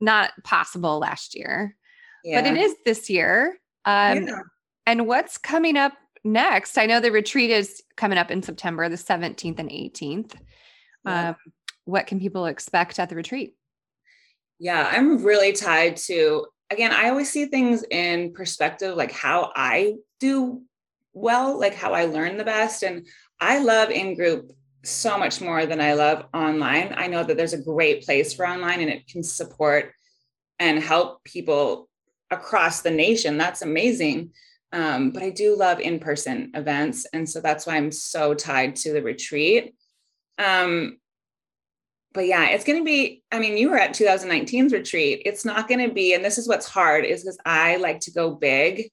not 0.00 0.32
possible 0.42 0.98
last 0.98 1.36
year 1.36 1.76
Yeah. 2.28 2.40
but 2.42 2.50
it 2.52 2.58
is 2.58 2.74
this 2.84 3.08
year 3.08 3.58
um 3.84 4.26
Yeah. 4.26 4.40
and 4.86 5.06
what's 5.06 5.38
coming 5.38 5.76
up 5.76 5.92
next 6.24 6.76
i 6.78 6.84
know 6.86 7.00
the 7.00 7.10
retreat 7.12 7.50
is 7.50 7.82
coming 7.96 8.18
up 8.18 8.30
in 8.30 8.42
september 8.42 8.88
the 8.88 8.96
17th 8.96 9.58
and 9.58 9.70
18th 9.70 10.34
Yeah. 11.06 11.30
um 11.30 11.36
what 11.84 12.06
can 12.06 12.20
people 12.20 12.44
expect 12.46 12.98
at 12.98 13.08
the 13.08 13.16
retreat 13.16 13.54
Yeah, 14.60 14.88
I'm 14.90 15.22
really 15.24 15.52
tied 15.52 15.96
to, 16.08 16.46
again, 16.68 16.90
I 16.92 17.08
always 17.10 17.30
see 17.30 17.46
things 17.46 17.84
in 17.90 18.32
perspective, 18.34 18.96
like 18.96 19.12
how 19.12 19.52
I 19.54 19.94
do 20.18 20.62
well, 21.12 21.58
like 21.58 21.74
how 21.74 21.94
I 21.94 22.06
learn 22.06 22.36
the 22.36 22.44
best. 22.44 22.82
And 22.82 23.06
I 23.40 23.60
love 23.60 23.90
in 23.90 24.16
group 24.16 24.50
so 24.84 25.16
much 25.16 25.40
more 25.40 25.64
than 25.64 25.80
I 25.80 25.92
love 25.94 26.26
online. 26.34 26.92
I 26.96 27.06
know 27.06 27.22
that 27.24 27.36
there's 27.36 27.54
a 27.54 27.62
great 27.62 28.04
place 28.04 28.34
for 28.34 28.46
online 28.46 28.80
and 28.80 28.90
it 28.90 29.06
can 29.06 29.22
support 29.22 29.92
and 30.58 30.82
help 30.82 31.22
people 31.24 31.87
across 32.30 32.82
the 32.82 32.90
nation. 32.90 33.38
That's 33.38 33.62
amazing. 33.62 34.32
Um, 34.72 35.10
but 35.10 35.22
I 35.22 35.30
do 35.30 35.56
love 35.56 35.80
in 35.80 35.98
person 35.98 36.50
events. 36.54 37.06
And 37.12 37.28
so 37.28 37.40
that's 37.40 37.66
why 37.66 37.76
I'm 37.76 37.90
so 37.90 38.34
tied 38.34 38.76
to 38.76 38.92
the 38.92 39.02
retreat. 39.02 39.74
Um, 40.36 40.98
but 42.12 42.26
yeah, 42.26 42.46
it's 42.46 42.64
going 42.64 42.78
to 42.78 42.84
be. 42.84 43.22
I 43.30 43.38
mean, 43.38 43.56
you 43.56 43.70
were 43.70 43.78
at 43.78 43.94
2019's 43.94 44.72
retreat. 44.72 45.22
It's 45.24 45.44
not 45.44 45.68
going 45.68 45.86
to 45.86 45.94
be, 45.94 46.14
and 46.14 46.24
this 46.24 46.38
is 46.38 46.48
what's 46.48 46.66
hard, 46.66 47.04
is 47.04 47.22
because 47.22 47.38
I 47.44 47.76
like 47.76 48.00
to 48.00 48.10
go 48.10 48.30
big 48.30 48.90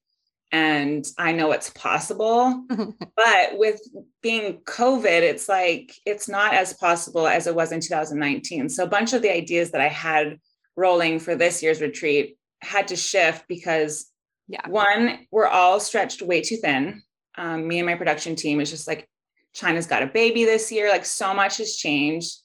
and 0.51 1.05
I 1.17 1.31
know 1.31 1.51
it's 1.51 1.69
possible. 1.71 2.63
but 2.69 3.57
with 3.57 3.81
being 4.21 4.59
COVID, 4.65 5.21
it's 5.21 5.49
like 5.49 5.93
it's 6.05 6.29
not 6.29 6.53
as 6.53 6.73
possible 6.73 7.27
as 7.27 7.47
it 7.47 7.55
was 7.55 7.71
in 7.71 7.79
2019. 7.79 8.69
So 8.69 8.83
a 8.83 8.87
bunch 8.87 9.13
of 9.13 9.21
the 9.21 9.33
ideas 9.33 9.71
that 9.71 9.81
I 9.81 9.87
had 9.87 10.39
rolling 10.75 11.19
for 11.19 11.35
this 11.35 11.63
year's 11.63 11.81
retreat 11.81 12.37
had 12.61 12.89
to 12.89 12.95
shift 12.95 13.45
because 13.47 14.11
yeah 14.47 14.67
one, 14.67 15.19
we're 15.31 15.47
all 15.47 15.79
stretched 15.79 16.21
way 16.21 16.41
too 16.41 16.57
thin. 16.57 17.01
Um, 17.37 17.67
me 17.67 17.79
and 17.79 17.85
my 17.85 17.95
production 17.95 18.35
team 18.35 18.61
is 18.61 18.69
just 18.69 18.87
like, 18.87 19.09
China's 19.53 19.87
got 19.87 20.03
a 20.03 20.07
baby 20.07 20.45
this 20.45 20.71
year. 20.71 20.89
Like 20.89 21.05
so 21.05 21.33
much 21.33 21.57
has 21.57 21.75
changed. 21.75 22.35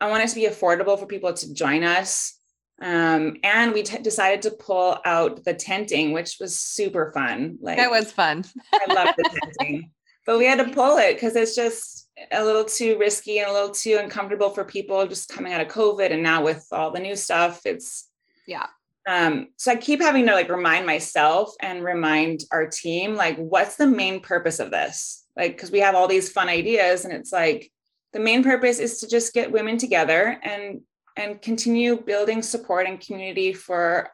I 0.00 0.08
want 0.08 0.24
it 0.24 0.28
to 0.28 0.34
be 0.34 0.46
affordable 0.46 0.98
for 0.98 1.06
people 1.06 1.32
to 1.32 1.54
join 1.54 1.84
us. 1.84 2.38
Um, 2.80 3.36
and 3.44 3.72
we 3.72 3.84
t- 3.84 3.98
decided 3.98 4.42
to 4.42 4.50
pull 4.50 4.98
out 5.04 5.44
the 5.44 5.54
tenting, 5.54 6.12
which 6.12 6.38
was 6.40 6.58
super 6.58 7.12
fun. 7.12 7.58
Like 7.60 7.76
that 7.76 7.90
was 7.90 8.10
fun 8.10 8.44
I 8.72 8.92
love 8.92 9.14
the 9.16 9.40
tenting, 9.58 9.90
but 10.26 10.38
we 10.38 10.46
had 10.46 10.58
to 10.58 10.72
pull 10.72 10.98
it 10.98 11.14
because 11.14 11.36
it's 11.36 11.54
just 11.54 12.08
a 12.32 12.44
little 12.44 12.64
too 12.64 12.98
risky 12.98 13.38
and 13.38 13.48
a 13.48 13.52
little 13.52 13.70
too 13.70 13.98
uncomfortable 14.00 14.50
for 14.50 14.64
people 14.64 15.06
just 15.06 15.28
coming 15.28 15.52
out 15.52 15.60
of 15.60 15.68
COVID. 15.68 16.12
And 16.12 16.22
now 16.22 16.42
with 16.42 16.66
all 16.72 16.90
the 16.90 17.00
new 17.00 17.14
stuff, 17.14 17.60
it's 17.64 18.08
yeah 18.46 18.66
um, 19.06 19.48
so 19.56 19.72
I 19.72 19.76
keep 19.76 20.00
having 20.00 20.26
to 20.26 20.32
like 20.32 20.48
remind 20.48 20.86
myself 20.86 21.52
and 21.60 21.82
remind 21.84 22.44
our 22.52 22.66
team, 22.66 23.14
like, 23.14 23.36
what's 23.36 23.76
the 23.76 23.86
main 23.86 24.20
purpose 24.20 24.60
of 24.60 24.70
this? 24.70 25.26
Like, 25.36 25.56
because 25.56 25.70
we 25.70 25.80
have 25.80 25.94
all 25.94 26.06
these 26.08 26.30
fun 26.30 26.48
ideas, 26.48 27.04
and 27.04 27.12
it's 27.12 27.32
like 27.32 27.70
the 28.12 28.20
main 28.20 28.44
purpose 28.44 28.78
is 28.78 29.00
to 29.00 29.08
just 29.08 29.34
get 29.34 29.50
women 29.50 29.76
together 29.76 30.38
and 30.42 30.82
and 31.16 31.42
continue 31.42 32.00
building 32.00 32.42
support 32.42 32.86
and 32.86 33.00
community 33.00 33.52
for 33.52 34.08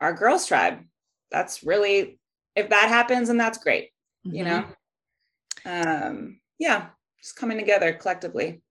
our 0.00 0.12
girls 0.12 0.46
tribe. 0.46 0.80
That's 1.30 1.62
really 1.62 2.18
if 2.56 2.70
that 2.70 2.88
happens, 2.88 3.28
and 3.28 3.38
that's 3.38 3.58
great, 3.58 3.90
you 4.24 4.44
Mhm. 4.44 4.46
know. 4.46 4.64
Um, 5.66 6.40
yeah, 6.58 6.88
just 7.22 7.36
coming 7.36 7.58
together 7.58 7.92
collectively. 7.92 8.62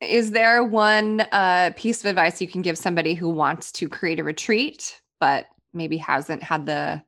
Is 0.00 0.30
there 0.30 0.62
one 0.62 1.20
uh, 1.32 1.70
piece 1.76 2.00
of 2.00 2.06
advice 2.06 2.40
you 2.40 2.48
can 2.48 2.62
give 2.62 2.76
somebody 2.76 3.14
who 3.14 3.30
wants 3.30 3.72
to 3.72 3.88
create 3.88 4.20
a 4.20 4.24
retreat 4.24 5.00
but 5.20 5.46
maybe 5.72 5.96
hasn't 5.96 6.42
had 6.42 6.66
the 6.66 7.02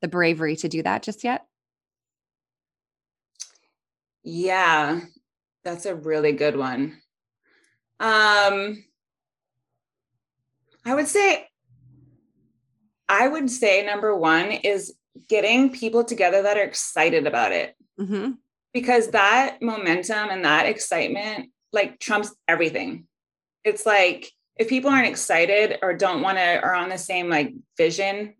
the 0.00 0.08
bravery 0.08 0.56
to 0.56 0.68
do 0.68 0.82
that 0.82 1.02
just 1.02 1.24
yet? 1.24 1.46
Yeah, 4.24 5.00
that's 5.64 5.86
a 5.86 5.94
really 5.94 6.32
good 6.32 6.56
one. 6.56 6.98
Um, 7.98 8.84
I 10.84 10.94
would 10.94 11.06
say, 11.06 11.46
I 13.08 13.28
would 13.28 13.50
say 13.50 13.84
number 13.84 14.16
one 14.16 14.50
is 14.50 14.94
getting 15.28 15.70
people 15.70 16.04
together 16.04 16.42
that 16.42 16.56
are 16.56 16.64
excited 16.64 17.26
about 17.26 17.52
it. 17.52 17.76
Mm-hmm. 18.00 18.32
Because 18.72 19.10
that 19.10 19.60
momentum 19.60 20.30
and 20.30 20.44
that 20.44 20.66
excitement 20.66 21.50
like 21.72 21.98
trumps 21.98 22.34
everything. 22.48 23.06
It's 23.64 23.86
like 23.86 24.30
if 24.56 24.68
people 24.68 24.90
aren't 24.90 25.08
excited 25.08 25.78
or 25.82 25.94
don't 25.94 26.22
want 26.22 26.38
to 26.38 26.60
or 26.62 26.74
on 26.74 26.88
the 26.88 26.98
same 26.98 27.28
like 27.28 27.52
vision 27.76 28.34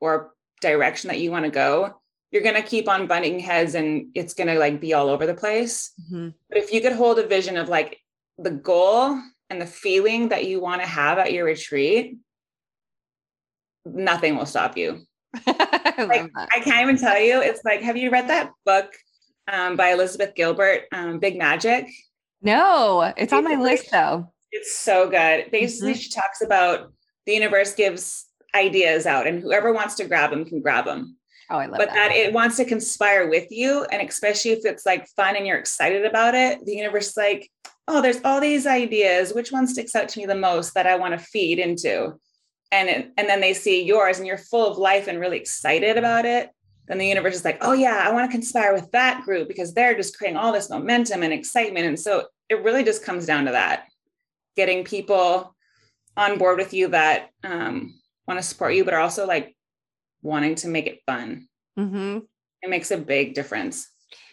or 0.00 0.32
direction 0.60 1.08
that 1.08 1.20
you 1.20 1.30
want 1.30 1.44
to 1.44 1.50
go, 1.50 2.00
you're 2.30 2.42
going 2.42 2.54
to 2.54 2.62
keep 2.62 2.88
on 2.88 3.06
butting 3.06 3.38
heads 3.38 3.74
and 3.74 4.06
it's 4.14 4.34
going 4.34 4.48
to 4.48 4.58
like 4.58 4.80
be 4.80 4.94
all 4.94 5.08
over 5.08 5.26
the 5.26 5.34
place. 5.34 5.92
Mm-hmm. 6.02 6.28
But 6.48 6.58
if 6.58 6.72
you 6.72 6.80
could 6.80 6.92
hold 6.92 7.18
a 7.18 7.26
vision 7.26 7.56
of 7.56 7.68
like 7.68 7.98
the 8.38 8.50
goal 8.50 9.20
and 9.48 9.60
the 9.60 9.66
feeling 9.66 10.28
that 10.28 10.46
you 10.46 10.60
want 10.60 10.80
to 10.80 10.86
have 10.86 11.18
at 11.18 11.32
your 11.32 11.44
retreat, 11.44 12.18
nothing 13.84 14.36
will 14.36 14.46
stop 14.46 14.76
you. 14.76 15.02
I, 15.46 16.06
like, 16.08 16.30
I 16.54 16.60
can't 16.60 16.82
even 16.82 16.98
tell 16.98 17.20
you. 17.20 17.40
It's 17.40 17.62
like, 17.64 17.82
have 17.82 17.96
you 17.96 18.10
read 18.10 18.28
that 18.28 18.52
book 18.64 18.92
um, 19.48 19.76
by 19.76 19.92
Elizabeth 19.92 20.34
Gilbert, 20.34 20.84
um, 20.92 21.18
Big 21.18 21.36
Magic? 21.36 21.88
No, 22.42 23.12
it's 23.16 23.32
on 23.32 23.44
my 23.44 23.56
list 23.56 23.90
though. 23.90 24.32
It's 24.52 24.76
so 24.76 25.08
good. 25.08 25.50
Basically, 25.50 25.92
mm-hmm. 25.92 26.00
she 26.00 26.10
talks 26.10 26.42
about 26.42 26.92
the 27.26 27.34
universe 27.34 27.74
gives 27.74 28.26
ideas 28.54 29.06
out, 29.06 29.26
and 29.26 29.40
whoever 29.40 29.72
wants 29.72 29.94
to 29.96 30.06
grab 30.06 30.30
them 30.30 30.44
can 30.44 30.60
grab 30.60 30.84
them. 30.84 31.16
Oh, 31.50 31.58
I 31.58 31.66
love 31.66 31.74
it. 31.74 31.78
but 31.78 31.88
that. 31.88 32.08
that 32.08 32.12
it 32.12 32.32
wants 32.32 32.56
to 32.56 32.64
conspire 32.64 33.28
with 33.28 33.50
you. 33.50 33.84
And 33.90 34.06
especially 34.08 34.52
if 34.52 34.64
it's 34.64 34.86
like 34.86 35.08
fun 35.08 35.36
and 35.36 35.46
you're 35.46 35.58
excited 35.58 36.04
about 36.04 36.34
it, 36.34 36.64
the 36.64 36.76
universe 36.76 37.08
is 37.08 37.16
like, 37.16 37.50
oh, 37.88 38.00
there's 38.00 38.20
all 38.24 38.40
these 38.40 38.66
ideas. 38.66 39.34
Which 39.34 39.50
one 39.50 39.66
sticks 39.66 39.96
out 39.96 40.08
to 40.10 40.20
me 40.20 40.26
the 40.26 40.34
most 40.36 40.74
that 40.74 40.86
I 40.86 40.96
want 40.96 41.18
to 41.18 41.24
feed 41.26 41.58
into? 41.58 42.14
And 42.70 42.88
it, 42.88 43.12
and 43.16 43.28
then 43.28 43.40
they 43.40 43.52
see 43.52 43.82
yours 43.82 44.18
and 44.18 44.28
you're 44.28 44.38
full 44.38 44.70
of 44.70 44.78
life 44.78 45.08
and 45.08 45.18
really 45.18 45.38
excited 45.38 45.98
about 45.98 46.24
it. 46.24 46.50
Then 46.90 46.98
the 46.98 47.06
universe 47.06 47.36
is 47.36 47.44
like, 47.44 47.58
oh 47.60 47.72
yeah, 47.72 48.02
I 48.04 48.12
want 48.12 48.28
to 48.28 48.36
conspire 48.36 48.74
with 48.74 48.90
that 48.90 49.22
group 49.22 49.46
because 49.46 49.72
they're 49.72 49.96
just 49.96 50.18
creating 50.18 50.36
all 50.36 50.52
this 50.52 50.68
momentum 50.68 51.22
and 51.22 51.32
excitement. 51.32 51.86
And 51.86 51.98
so 51.98 52.26
it 52.48 52.64
really 52.64 52.82
just 52.82 53.04
comes 53.04 53.26
down 53.26 53.44
to 53.44 53.52
that, 53.52 53.86
getting 54.56 54.82
people 54.82 55.54
on 56.16 56.36
board 56.36 56.58
with 56.58 56.74
you 56.74 56.88
that 56.88 57.30
um, 57.44 57.94
want 58.26 58.40
to 58.40 58.42
support 58.42 58.74
you, 58.74 58.84
but 58.84 58.92
are 58.92 59.00
also 59.00 59.24
like 59.24 59.56
wanting 60.20 60.56
to 60.56 60.66
make 60.66 60.88
it 60.88 60.98
fun. 61.06 61.46
Mm-hmm. 61.78 62.18
It 62.62 62.70
makes 62.70 62.90
a 62.90 62.98
big 62.98 63.34
difference. 63.34 63.88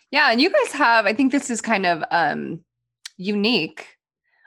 Yeah. 0.10 0.32
And 0.32 0.42
you 0.42 0.50
guys 0.50 0.72
have, 0.72 1.06
I 1.06 1.14
think 1.14 1.32
this 1.32 1.52
is 1.52 1.62
kind 1.62 1.86
of 1.86 2.04
um, 2.10 2.62
unique. 3.18 3.86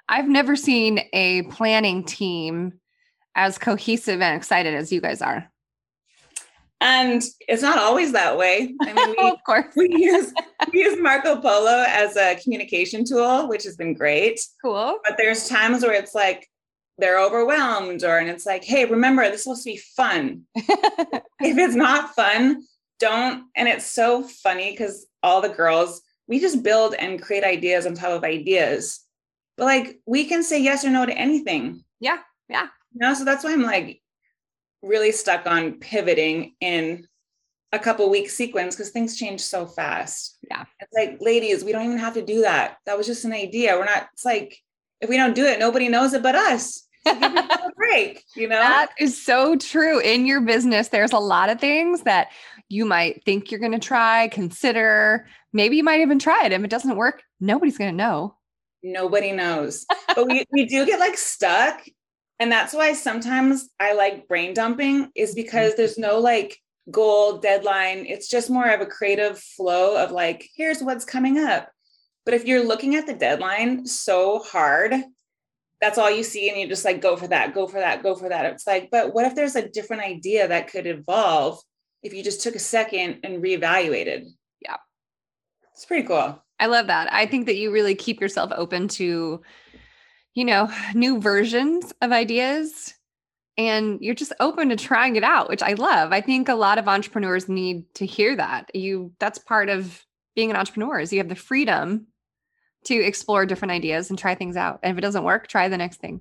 I've 0.09 0.29
never 0.29 0.57
seen 0.57 0.99
a 1.13 1.43
planning 1.43 2.03
team 2.03 2.81
as 3.37 3.57
cohesive 3.57 4.21
and 4.21 4.37
excited 4.37 4.75
as 4.75 4.91
you 4.91 5.01
guys 5.01 5.23
are. 5.23 5.49
And 6.83 7.23
it's 7.47 7.63
not 7.63 7.79
always 7.79 8.13
that 8.13 8.39
way. 8.39 8.75
I 8.81 8.93
mean, 8.93 9.11
we, 9.19 9.31
of 9.31 9.39
course, 9.45 9.67
we 9.77 9.89
use 9.91 10.33
we 10.73 10.81
use 10.81 10.99
Marco 11.01 11.41
Polo 11.41 11.85
as 11.87 12.17
a 12.17 12.37
communication 12.43 13.05
tool, 13.05 13.49
which 13.49 13.65
has 13.65 13.77
been 13.77 13.95
great. 13.95 14.41
Cool. 14.65 14.99
But 15.05 15.17
there's 15.19 15.49
times 15.49 15.83
where 15.83 15.93
it's 15.93 16.15
like 16.15 16.49
they're 17.01 17.21
overwhelmed 17.21 18.05
or 18.05 18.19
and 18.19 18.29
it's 18.29 18.47
like 18.47 18.63
hey 18.63 18.85
remember 18.85 19.23
this 19.25 19.37
is 19.37 19.43
supposed 19.45 19.65
to 19.65 19.71
be 19.71 19.77
fun 19.97 20.43
if 20.55 21.59
it's 21.59 21.75
not 21.75 22.15
fun 22.15 22.63
don't 22.99 23.45
and 23.57 23.67
it's 23.69 23.91
so 23.91 24.23
funny 24.23 24.71
because 24.71 25.07
all 25.23 25.41
the 25.41 25.49
girls 25.49 26.03
we 26.29 26.39
just 26.39 26.63
build 26.63 26.95
and 26.95 27.23
create 27.23 27.43
ideas 27.43 27.87
on 27.87 27.95
top 27.95 28.11
of 28.11 28.23
ideas 28.23 29.01
but 29.57 29.65
like 29.65 29.99
we 30.07 30.25
can 30.27 30.43
say 30.43 30.61
yes 30.61 30.85
or 30.85 30.91
no 30.91 31.07
to 31.07 31.17
anything 31.17 31.83
yeah 32.01 32.19
yeah 32.49 32.69
you 32.93 33.01
know 33.01 33.15
so 33.15 33.25
that's 33.25 33.43
why 33.43 33.53
i'm 33.53 33.63
like 33.63 34.00
really 34.83 35.13
stuck 35.13 35.47
on 35.47 35.75
pivoting 35.75 36.55
in 36.61 37.07
a 37.73 37.79
couple 37.79 38.11
week 38.11 38.29
sequence 38.29 38.75
because 38.75 38.91
things 38.91 39.17
change 39.17 39.41
so 39.41 39.67
fast 39.67 40.39
yeah 40.51 40.65
it's 40.81 40.93
like 40.93 41.19
ladies 41.21 41.63
we 41.63 41.71
don't 41.71 41.85
even 41.85 41.99
have 41.99 42.15
to 42.15 42.25
do 42.25 42.41
that 42.41 42.79
that 42.87 42.99
was 42.99 43.07
just 43.07 43.25
an 43.25 43.33
idea 43.33 43.77
we're 43.77 43.85
not 43.85 44.09
it's 44.13 44.25
like 44.25 44.59
if 45.01 45.09
we 45.09 45.17
don't 45.17 45.35
do 45.35 45.45
it 45.45 45.61
nobody 45.61 45.89
knows 45.89 46.13
it 46.13 46.23
but 46.23 46.35
us 46.35 46.89
a 47.07 47.71
break, 47.77 48.25
you 48.37 48.49
know? 48.49 48.57
That 48.57 48.91
is 48.99 49.23
so 49.23 49.57
true. 49.57 50.01
In 50.01 50.27
your 50.27 50.41
business, 50.41 50.89
there's 50.89 51.13
a 51.13 51.19
lot 51.19 51.51
of 51.51 51.61
things 51.61 52.03
that 52.03 52.29
you 52.69 52.85
might 52.85 53.25
think 53.25 53.51
you're 53.51 53.61
going 53.61 53.73
to 53.73 53.79
try, 53.79 54.29
consider. 54.29 55.27
Maybe 55.53 55.77
you 55.77 55.85
might 55.85 56.01
even 56.01 56.19
try 56.19 56.45
it. 56.45 56.53
If 56.53 56.63
it 56.63 56.71
doesn't 56.71 56.97
work, 56.97 57.23
nobody's 57.41 57.79
going 57.79 57.91
to 57.91 57.97
know. 57.97 58.37
Nobody 58.83 59.33
knows. 59.33 59.87
but 60.15 60.27
we, 60.27 60.45
we 60.53 60.67
do 60.67 60.87
get 60.87 61.01
like 61.01 61.19
stuck. 61.19 61.81
And 62.41 62.51
that's 62.51 62.73
why 62.73 62.95
sometimes 62.95 63.69
I 63.79 63.93
like 63.93 64.27
brain 64.27 64.55
dumping, 64.55 65.11
is 65.15 65.35
because 65.35 65.77
there's 65.77 65.99
no 65.99 66.19
like 66.19 66.59
goal 66.91 67.39
deadline. 67.39 68.07
It's 68.07 68.29
just 68.29 68.51
more 68.51 68.69
of 68.69 68.81
a 68.81 68.87
creative 68.87 69.39
flow 69.39 70.03
of 70.03 70.11
like, 70.11 70.49
here's 70.57 70.83
what's 70.83 71.05
coming 71.05 71.39
up. 71.39 71.71
But 72.25 72.35
if 72.35 72.47
you're 72.47 72.65
looking 72.65 72.97
at 72.97 73.07
the 73.07 73.15
deadline 73.15 73.87
so 73.87 74.39
hard, 74.41 74.95
that's 75.81 75.99
all 75.99 76.11
you 76.11 76.23
see 76.23 76.49
and 76.51 76.59
you 76.59 76.69
just 76.69 76.85
like 76.85 77.01
go 77.01 77.17
for 77.17 77.27
that 77.29 77.55
go 77.55 77.67
for 77.67 77.81
that 77.81 78.03
go 78.03 78.15
for 78.15 78.29
that. 78.29 78.45
It's 78.47 78.67
like 78.67 78.91
but 78.91 79.15
what 79.15 79.25
if 79.25 79.35
there's 79.35 79.57
a 79.57 79.69
different 79.69 80.03
idea 80.03 80.47
that 80.47 80.71
could 80.71 80.87
evolve 80.87 81.59
if 82.03 82.13
you 82.13 82.23
just 82.23 82.43
took 82.43 82.55
a 82.55 82.59
second 82.59 83.21
and 83.25 83.43
reevaluated? 83.43 84.27
Yeah. 84.61 84.77
It's 85.73 85.87
pretty 85.87 86.07
cool. 86.07 86.43
I 86.59 86.67
love 86.67 86.89
that. 86.89 87.11
I 87.13 87.25
think 87.25 87.47
that 87.47 87.57
you 87.57 87.73
really 87.73 87.95
keep 87.95 88.21
yourself 88.21 88.53
open 88.55 88.89
to 88.89 89.41
you 90.35 90.45
know 90.45 90.71
new 90.95 91.21
versions 91.21 91.93
of 92.01 92.13
ideas 92.13 92.95
and 93.59 93.99
you're 94.01 94.15
just 94.15 94.33
open 94.41 94.69
to 94.69 94.77
trying 94.77 95.17
it 95.17 95.25
out 95.25 95.49
which 95.49 95.63
i 95.63 95.73
love 95.75 96.13
i 96.13 96.21
think 96.21 96.49
a 96.49 96.55
lot 96.55 96.79
of 96.79 96.89
entrepreneurs 96.89 97.49
need 97.49 97.93
to 97.95 98.07
hear 98.07 98.37
that 98.37 98.75
you 98.75 99.13
that's 99.19 99.39
part 99.39 99.69
of 99.69 100.05
being 100.35 100.51
an 100.51 100.57
entrepreneur 100.57 101.01
is 101.01 101.13
you 101.13 101.19
have 101.19 101.29
the 101.29 101.35
freedom 101.35 102.07
to 102.85 102.95
explore 102.95 103.47
different 103.47 103.73
ideas 103.73 104.11
and 104.11 104.19
try 104.19 104.35
things 104.35 104.57
out. 104.57 104.81
And 104.83 104.93
if 104.93 104.99
it 104.99 105.03
doesn't 105.03 105.25
work, 105.25 105.49
try 105.49 105.69
the 105.69 105.77
next 105.77 106.01
thing. 106.01 106.21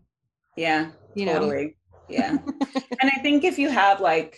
Yeah, 0.57 0.91
you 1.15 1.25
totally. 1.25 1.65
Know? 1.65 1.71
Yeah. 2.09 2.29
and 3.01 3.11
I 3.15 3.19
think 3.21 3.43
if 3.43 3.57
you 3.57 3.69
have 3.69 4.01
like, 4.01 4.37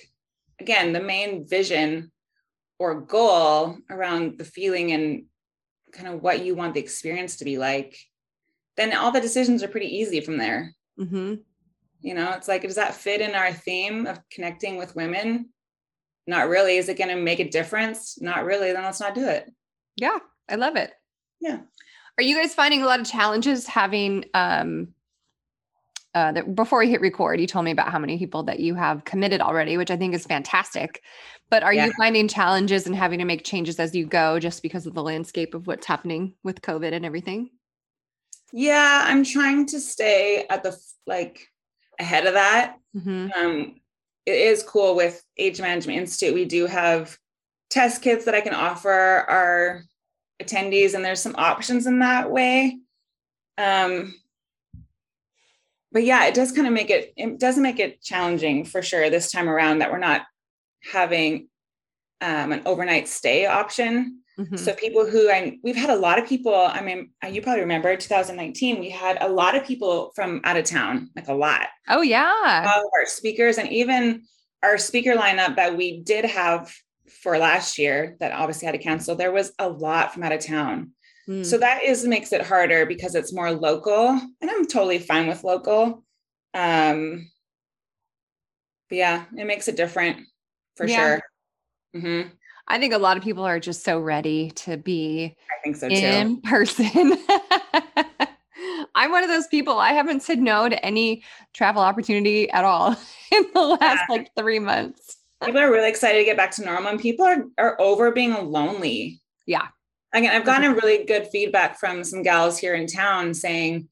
again, 0.60 0.94
the 0.94 1.02
main 1.02 1.48
vision 1.48 2.12
or 2.80 3.02
goal 3.02 3.78
around 3.90 4.38
the 4.38 4.44
feeling 4.44 4.92
and 4.92 5.26
kind 5.92 6.08
of 6.08 6.22
what 6.22 6.46
you 6.46 6.56
want 6.56 6.74
the 6.74 6.80
experience 6.80 7.38
to 7.38 7.46
be 7.46 7.58
like, 7.58 7.98
then 8.78 8.96
all 8.96 9.12
the 9.12 9.22
decisions 9.22 9.64
are 9.64 9.68
pretty 9.68 9.88
easy 9.98 10.22
from 10.22 10.38
there. 10.38 10.76
Mm-hmm. 11.00 11.36
You 12.02 12.14
know, 12.14 12.32
it's 12.32 12.48
like, 12.48 12.64
does 12.64 12.76
that 12.76 12.96
fit 12.96 13.22
in 13.22 13.36
our 13.36 13.54
theme 13.54 14.08
of 14.08 14.20
connecting 14.30 14.78
with 14.78 14.96
women? 14.96 15.50
Not 16.28 16.50
really. 16.50 16.78
Is 16.78 16.90
it 16.90 16.98
going 16.98 17.10
to 17.10 17.22
make 17.22 17.40
a 17.40 17.50
difference? 17.50 18.20
Not 18.22 18.46
really. 18.46 18.72
Then 18.72 18.84
let's 18.84 19.00
not 19.00 19.16
do 19.16 19.28
it. 19.28 19.52
Yeah, 19.98 20.18
I 20.50 20.56
love 20.56 20.76
it. 20.76 20.92
Yeah. 21.40 21.60
Are 22.18 22.24
you 22.24 22.36
guys 22.36 22.54
finding 22.54 22.82
a 22.84 22.86
lot 22.86 23.00
of 23.00 23.08
challenges 23.08 23.68
having 23.68 24.26
um 24.34 24.90
uh 26.14 26.32
that 26.34 26.56
before 26.56 26.80
we 26.80 26.90
hit 26.90 27.02
record, 27.02 27.40
you 27.40 27.48
told 27.48 27.66
me 27.66 27.72
about 27.72 27.92
how 27.92 28.00
many 28.00 28.18
people 28.18 28.44
that 28.44 28.60
you 28.60 28.76
have 28.76 29.06
committed 29.06 29.42
already, 29.42 29.78
which 29.78 29.92
I 29.92 29.98
think 29.98 30.14
is 30.14 30.26
fantastic. 30.26 31.02
But 31.50 31.64
are 31.64 31.74
yeah. 31.74 31.88
you 31.88 31.94
finding 31.98 32.28
challenges 32.28 32.86
and 32.86 32.96
having 32.96 33.20
to 33.20 33.26
make 33.26 33.44
changes 33.44 33.80
as 33.80 33.96
you 33.96 34.06
go 34.06 34.40
just 34.40 34.62
because 34.62 34.86
of 34.86 34.94
the 34.94 35.04
landscape 35.04 35.54
of 35.54 35.68
what's 35.68 35.88
happening 35.88 36.36
with 36.44 36.62
COVID 36.62 36.94
and 36.94 37.06
everything? 37.06 37.50
Yeah, 38.54 39.04
I'm 39.06 39.24
trying 39.24 39.66
to 39.68 39.80
stay 39.80 40.46
at 40.50 40.64
the 40.64 40.78
like 41.08 41.48
ahead 42.00 42.26
of 42.26 42.34
that. 42.34 42.78
Mm-hmm. 42.96 43.28
Um, 43.36 43.76
it 44.26 44.36
is 44.36 44.64
cool 44.64 44.96
with 44.96 45.24
Age 45.38 45.62
Management 45.62 46.00
Institute. 46.00 46.34
We 46.34 46.46
do 46.46 46.68
have 46.68 47.18
test 47.70 48.02
kits 48.02 48.26
that 48.26 48.36
I 48.36 48.42
can 48.42 48.54
offer 48.54 48.90
our 48.90 49.84
attendees 50.42 50.94
and 50.94 51.04
there's 51.04 51.22
some 51.22 51.36
options 51.38 51.86
in 51.86 52.00
that 52.00 52.32
way 52.32 52.80
um 53.58 54.14
but 55.92 56.04
yeah 56.04 56.26
it 56.26 56.34
does 56.34 56.52
kind 56.52 56.68
of 56.68 56.74
make 56.74 56.90
it 56.90 57.14
it 57.16 57.40
doesn't 57.40 57.64
make 57.64 57.80
it 57.80 58.02
challenging 58.02 58.66
for 58.66 58.82
sure 58.82 59.10
this 59.10 59.32
time 59.32 59.50
around 59.50 59.80
that 59.80 59.92
we're 59.92 60.00
not 60.00 60.24
having 60.92 61.48
um, 62.22 62.52
an 62.52 62.62
overnight 62.66 63.08
stay 63.08 63.46
option 63.46 64.21
mm-hmm. 64.42 64.56
so 64.56 64.74
people 64.74 65.06
who 65.06 65.30
i 65.30 65.58
we've 65.64 65.76
had 65.76 65.90
a 65.90 65.96
lot 65.96 66.20
of 66.20 66.28
people 66.28 66.56
i 66.56 66.82
mean 66.82 67.12
uh, 67.24 67.28
you 67.28 67.42
probably 67.42 67.62
remember 67.62 67.96
2019 67.96 68.80
we 68.80 68.90
had 68.90 69.18
a 69.22 69.28
lot 69.28 69.56
of 69.56 69.66
people 69.66 70.12
from 70.16 70.42
out 70.44 70.58
of 70.58 70.66
town 70.66 71.10
like 71.16 71.28
a 71.28 71.34
lot 71.34 71.68
oh 71.90 72.02
yeah 72.02 72.80
our 72.98 73.06
speakers 73.06 73.58
and 73.58 73.70
even 73.70 74.24
our 74.64 74.78
speaker 74.78 75.16
lineup 75.16 75.56
that 75.56 75.76
we 75.76 76.02
did 76.02 76.26
have 76.26 76.72
for 77.22 77.38
last 77.38 77.78
year 77.78 78.16
that 78.20 78.32
obviously 78.32 78.66
had 78.66 78.74
to 78.74 78.78
cancel, 78.78 79.16
there 79.16 79.32
was 79.32 79.52
a 79.60 79.68
lot 79.68 80.14
from 80.14 80.24
out 80.24 80.32
of 80.32 80.40
town. 80.40 80.92
Mm. 81.28 81.46
So 81.46 81.58
that 81.58 81.84
is 81.84 82.06
makes 82.06 82.34
it 82.34 82.42
harder 82.42 82.86
because 82.86 83.16
it's 83.16 83.34
more 83.34 83.52
local, 83.52 84.08
and 84.08 84.50
I'm 84.50 84.66
totally 84.66 85.00
fine 85.00 85.28
with 85.28 85.44
local. 85.44 86.04
Um, 86.54 87.30
but 88.90 88.98
yeah, 88.98 89.26
it 89.38 89.46
makes 89.46 89.68
it 89.68 89.78
different 89.78 90.26
for 90.76 90.88
yeah. 90.88 90.96
sure. 90.96 91.22
Mm-hmm. 91.96 92.30
I 92.68 92.80
think 92.80 92.94
a 92.94 92.98
lot 92.98 93.18
of 93.18 93.24
people 93.24 93.44
are 93.44 93.60
just 93.60 93.84
so 93.84 94.00
ready 94.00 94.52
to 94.52 94.78
be 94.78 95.36
I 95.50 95.64
think 95.64 95.76
so 95.76 95.90
too. 95.90 95.96
in 95.96 96.42
person. 96.42 97.18
I'm 98.96 99.12
one 99.12 99.24
of 99.24 99.30
those 99.30 99.48
people. 99.48 99.78
I 99.80 99.94
haven't 99.94 100.22
said 100.22 100.40
no 100.40 100.70
to 100.70 100.86
any 100.86 101.24
travel 101.54 101.82
opportunity 101.82 102.50
at 102.52 102.64
all 102.64 102.92
in 103.32 103.46
the 103.54 103.62
last 103.62 103.82
Yeah. 104.10 104.16
like 104.16 104.32
three 104.38 104.60
months. 104.60 105.18
people 105.44 105.60
are 105.60 105.72
really 105.72 105.90
excited 105.90 106.20
to 106.20 106.26
get 106.26 106.38
back 106.38 106.52
to 106.52 106.66
normal 106.66 106.92
and 106.92 107.00
people 107.00 107.26
are, 107.26 107.46
are 107.58 107.80
over 107.82 108.12
being 108.12 108.34
lonely. 108.52 109.22
Yeah. 109.48 109.68
Again, 110.14 110.36
I've 110.36 110.46
gotten 110.46 110.74
really 110.74 111.06
good 111.06 111.28
feedback 111.28 111.80
from 111.80 112.04
some 112.04 112.22
gals 112.22 112.58
here 112.58 112.76
in 112.76 112.86
town 112.86 113.34
saying, 113.34 113.88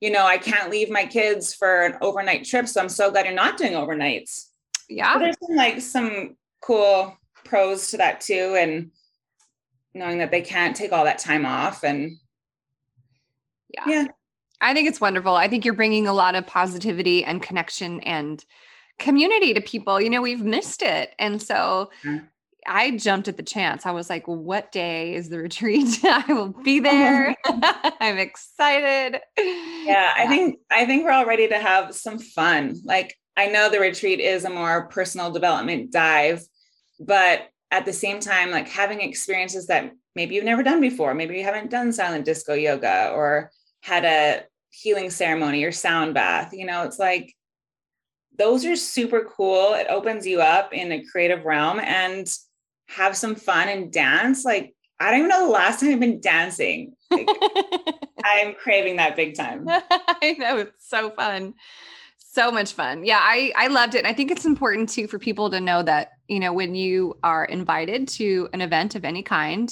you 0.00 0.10
know, 0.10 0.26
I 0.26 0.36
can't 0.38 0.70
leave 0.70 0.90
my 0.90 1.06
kids 1.06 1.54
for 1.54 1.82
an 1.82 1.96
overnight 2.00 2.44
trip. 2.44 2.66
So 2.66 2.80
I'm 2.80 2.88
so 2.88 3.10
glad 3.10 3.26
you're 3.26 3.34
not 3.34 3.56
doing 3.56 3.72
overnights. 3.72 4.46
Yeah. 4.88 5.14
But 5.14 5.20
there's 5.20 5.36
some 5.46 5.56
like 5.56 5.80
some 5.80 6.36
cool 6.60 7.16
pros 7.50 7.90
to 7.90 7.96
that 7.98 8.20
too. 8.22 8.56
And 8.58 8.90
knowing 9.92 10.18
that 10.18 10.30
they 10.30 10.40
can't 10.40 10.74
take 10.76 10.92
all 10.92 11.04
that 11.04 11.18
time 11.18 11.44
off 11.44 11.82
and 11.84 12.16
Yeah. 13.74 13.84
yeah, 13.86 14.04
I 14.60 14.72
think 14.72 14.88
it's 14.88 15.00
wonderful. 15.00 15.34
I 15.34 15.48
think 15.48 15.64
you're 15.64 15.74
bringing 15.74 16.06
a 16.06 16.12
lot 16.12 16.34
of 16.34 16.46
positivity 16.46 17.24
and 17.24 17.42
connection 17.42 18.00
and 18.00 18.42
community 18.98 19.52
to 19.54 19.60
people. 19.60 20.00
You 20.00 20.10
know, 20.10 20.22
we've 20.22 20.42
missed 20.44 20.82
it. 20.82 21.14
And 21.18 21.42
so 21.42 21.90
Yeah. 22.04 22.20
I 22.66 22.90
jumped 22.98 23.26
at 23.26 23.36
the 23.38 23.42
chance. 23.42 23.86
I 23.86 23.90
was 23.90 24.10
like, 24.10 24.28
what 24.28 24.70
day 24.70 25.14
is 25.14 25.28
the 25.30 25.38
retreat? 25.46 26.04
I 26.04 26.24
will 26.32 26.48
be 26.62 26.78
there. 26.78 27.34
I'm 28.00 28.18
excited. 28.18 29.20
yeah 29.38 30.12
i 30.16 30.26
think 30.28 30.58
i 30.70 30.84
think 30.86 31.04
we're 31.04 31.10
all 31.10 31.24
ready 31.26 31.48
to 31.48 31.58
have 31.58 31.94
some 31.94 32.18
fun 32.18 32.76
like 32.84 33.16
i 33.36 33.46
know 33.46 33.70
the 33.70 33.80
retreat 33.80 34.20
is 34.20 34.44
a 34.44 34.50
more 34.50 34.86
personal 34.88 35.30
development 35.30 35.90
dive 35.90 36.42
but 37.00 37.48
at 37.70 37.84
the 37.84 37.92
same 37.92 38.20
time 38.20 38.50
like 38.50 38.68
having 38.68 39.00
experiences 39.00 39.66
that 39.66 39.92
maybe 40.14 40.34
you've 40.34 40.44
never 40.44 40.62
done 40.62 40.80
before 40.80 41.14
maybe 41.14 41.36
you 41.36 41.44
haven't 41.44 41.70
done 41.70 41.92
silent 41.92 42.24
disco 42.24 42.54
yoga 42.54 43.10
or 43.14 43.50
had 43.82 44.04
a 44.04 44.44
healing 44.70 45.10
ceremony 45.10 45.64
or 45.64 45.72
sound 45.72 46.14
bath 46.14 46.52
you 46.52 46.66
know 46.66 46.84
it's 46.84 46.98
like 46.98 47.34
those 48.38 48.64
are 48.64 48.76
super 48.76 49.24
cool 49.24 49.74
it 49.74 49.86
opens 49.88 50.26
you 50.26 50.40
up 50.40 50.72
in 50.72 50.92
a 50.92 51.04
creative 51.04 51.44
realm 51.44 51.80
and 51.80 52.32
have 52.88 53.16
some 53.16 53.34
fun 53.34 53.68
and 53.68 53.92
dance 53.92 54.44
like 54.44 54.74
i 55.00 55.10
don't 55.10 55.20
even 55.20 55.28
know 55.28 55.46
the 55.46 55.52
last 55.52 55.80
time 55.80 55.92
i've 55.92 56.00
been 56.00 56.20
dancing 56.20 56.92
like, 57.10 57.28
i'm 58.24 58.54
craving 58.54 58.96
that 58.96 59.16
big 59.16 59.34
time 59.34 59.66
I 60.22 60.32
know 60.38 60.58
it's 60.58 60.88
so 60.88 61.10
fun. 61.10 61.54
So 62.18 62.52
much 62.52 62.72
fun. 62.74 63.04
Yeah, 63.04 63.18
I 63.20 63.52
I 63.56 63.66
loved 63.68 63.94
it. 63.94 63.98
And 63.98 64.06
I 64.06 64.12
think 64.12 64.30
it's 64.30 64.44
important 64.44 64.88
too 64.88 65.08
for 65.08 65.18
people 65.18 65.50
to 65.50 65.60
know 65.60 65.82
that, 65.82 66.12
you 66.30 66.38
know, 66.38 66.52
when 66.52 66.76
you 66.76 67.18
are 67.24 67.44
invited 67.44 68.06
to 68.06 68.48
an 68.52 68.60
event 68.60 68.94
of 68.94 69.04
any 69.04 69.20
kind, 69.20 69.68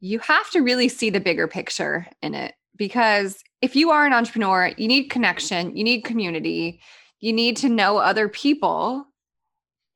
you 0.00 0.18
have 0.20 0.50
to 0.52 0.60
really 0.60 0.88
see 0.88 1.10
the 1.10 1.20
bigger 1.20 1.46
picture 1.46 2.06
in 2.22 2.34
it 2.34 2.54
because 2.76 3.44
if 3.60 3.76
you 3.76 3.90
are 3.90 4.06
an 4.06 4.14
entrepreneur, 4.14 4.72
you 4.78 4.88
need 4.88 5.10
connection, 5.10 5.76
you 5.76 5.84
need 5.84 6.00
community, 6.00 6.80
you 7.20 7.34
need 7.34 7.58
to 7.58 7.68
know 7.68 7.98
other 7.98 8.26
people. 8.26 9.04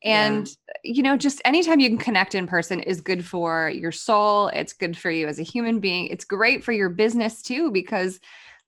Yeah. 0.03 0.27
And 0.27 0.49
you 0.85 1.03
know, 1.03 1.17
just 1.17 1.41
anytime 1.47 1.81
you 1.81 1.89
can 1.89 1.99
connect 1.99 2.35
in 2.35 2.47
person 2.47 2.81
is 2.81 3.01
good 3.01 3.25
for 3.25 3.71
your 3.71 3.93
soul. 3.93 4.49
It's 4.49 4.75
good 4.75 4.99
for 4.99 5.11
you 5.11 5.27
as 5.29 5.39
a 5.39 5.45
human 5.45 5.81
being. 5.81 6.09
It's 6.09 6.27
great 6.27 6.63
for 6.63 6.73
your 6.73 6.91
business 6.91 7.41
too, 7.41 7.71
because 7.71 8.21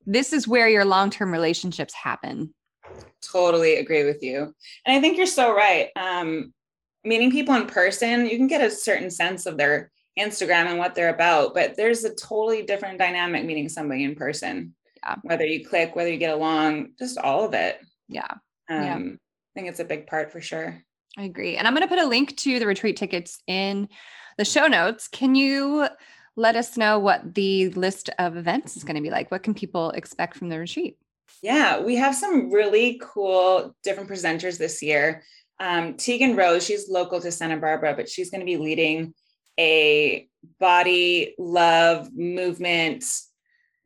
this 0.07 0.33
is 0.33 0.49
where 0.49 0.69
your 0.69 0.87
long 0.87 1.11
term 1.11 1.31
relationships 1.31 1.93
happen. 1.93 2.55
Totally 3.23 3.77
agree 3.77 4.05
with 4.05 4.23
you 4.23 4.55
and 4.85 4.97
i 4.97 5.01
think 5.01 5.17
you're 5.17 5.27
so 5.27 5.55
right 5.55 5.91
um 5.97 6.53
meeting 7.05 7.31
people 7.31 7.55
in 7.55 7.67
person 7.67 8.27
you 8.27 8.37
can 8.37 8.47
get 8.47 8.61
a 8.61 8.71
certain 8.71 9.11
sense 9.11 9.47
of 9.47 9.57
their 9.57 9.91
instagram 10.19 10.67
and 10.67 10.79
what 10.79 10.95
they're 10.95 11.15
about 11.15 11.55
but 11.55 11.77
there's 11.77 12.05
a 12.05 12.15
totally 12.15 12.63
different 12.63 12.99
dynamic 12.99 13.45
meeting 13.45 13.69
somebody 13.69 14.05
in 14.05 14.15
person 14.15 14.75
Yeah. 15.03 15.17
whether 15.23 15.45
you 15.47 15.67
click 15.67 15.95
whether 15.95 16.11
you 16.11 16.19
get 16.19 16.35
along 16.35 16.93
just 16.99 17.19
all 17.19 17.45
of 17.45 17.55
it 17.55 17.81
Yeah, 18.09 18.31
um 18.69 18.85
Yeah. 18.85 18.97
i 18.97 19.51
think 19.55 19.69
it's 19.69 19.81
a 19.81 19.85
big 19.85 20.07
part 20.07 20.33
for 20.33 20.41
sure 20.41 20.83
I 21.17 21.25
agree. 21.25 21.57
And 21.57 21.67
I'm 21.67 21.75
going 21.75 21.83
to 21.83 21.93
put 21.93 22.05
a 22.05 22.07
link 22.07 22.37
to 22.37 22.61
the 22.61 22.67
retreat 22.67 22.97
tickets 22.97 23.43
in 23.49 23.89
the 24.37 24.45
show 24.45 24.69
notes. 24.69 25.09
Can 25.09 25.35
you 25.35 25.89
let 26.37 26.55
us 26.55 26.77
know 26.77 27.01
what 27.01 27.35
the 27.35 27.71
list 27.71 28.09
of 28.21 28.37
events 28.37 28.77
is 28.77 28.85
going 28.85 28.95
to 28.95 29.03
be 29.03 29.11
like? 29.11 29.29
What 29.33 29.43
can 29.43 29.53
people 29.53 29.91
expect 29.91 30.37
from 30.37 30.49
the 30.49 30.61
retreat? 30.61 30.97
Yeah, 31.43 31.81
we 31.81 31.97
have 31.97 32.15
some 32.15 32.51
really 32.51 33.01
cool 33.03 33.75
different 33.85 34.11
presenters 34.11 34.59
this 34.59 34.83
year. 34.83 35.23
Um, 35.61 35.95
Tegan 35.95 36.37
Rose, 36.37 36.65
she's 36.65 36.89
local 36.89 37.21
to 37.21 37.33
Santa 37.33 37.57
Barbara, 37.57 37.95
but 37.95 38.09
she's 38.09 38.31
going 38.31 38.41
to 38.41 38.47
be 38.47 38.57
leading 38.57 39.15
a 39.59 40.29
body 40.61 41.35
love 41.39 42.13
movement 42.15 43.05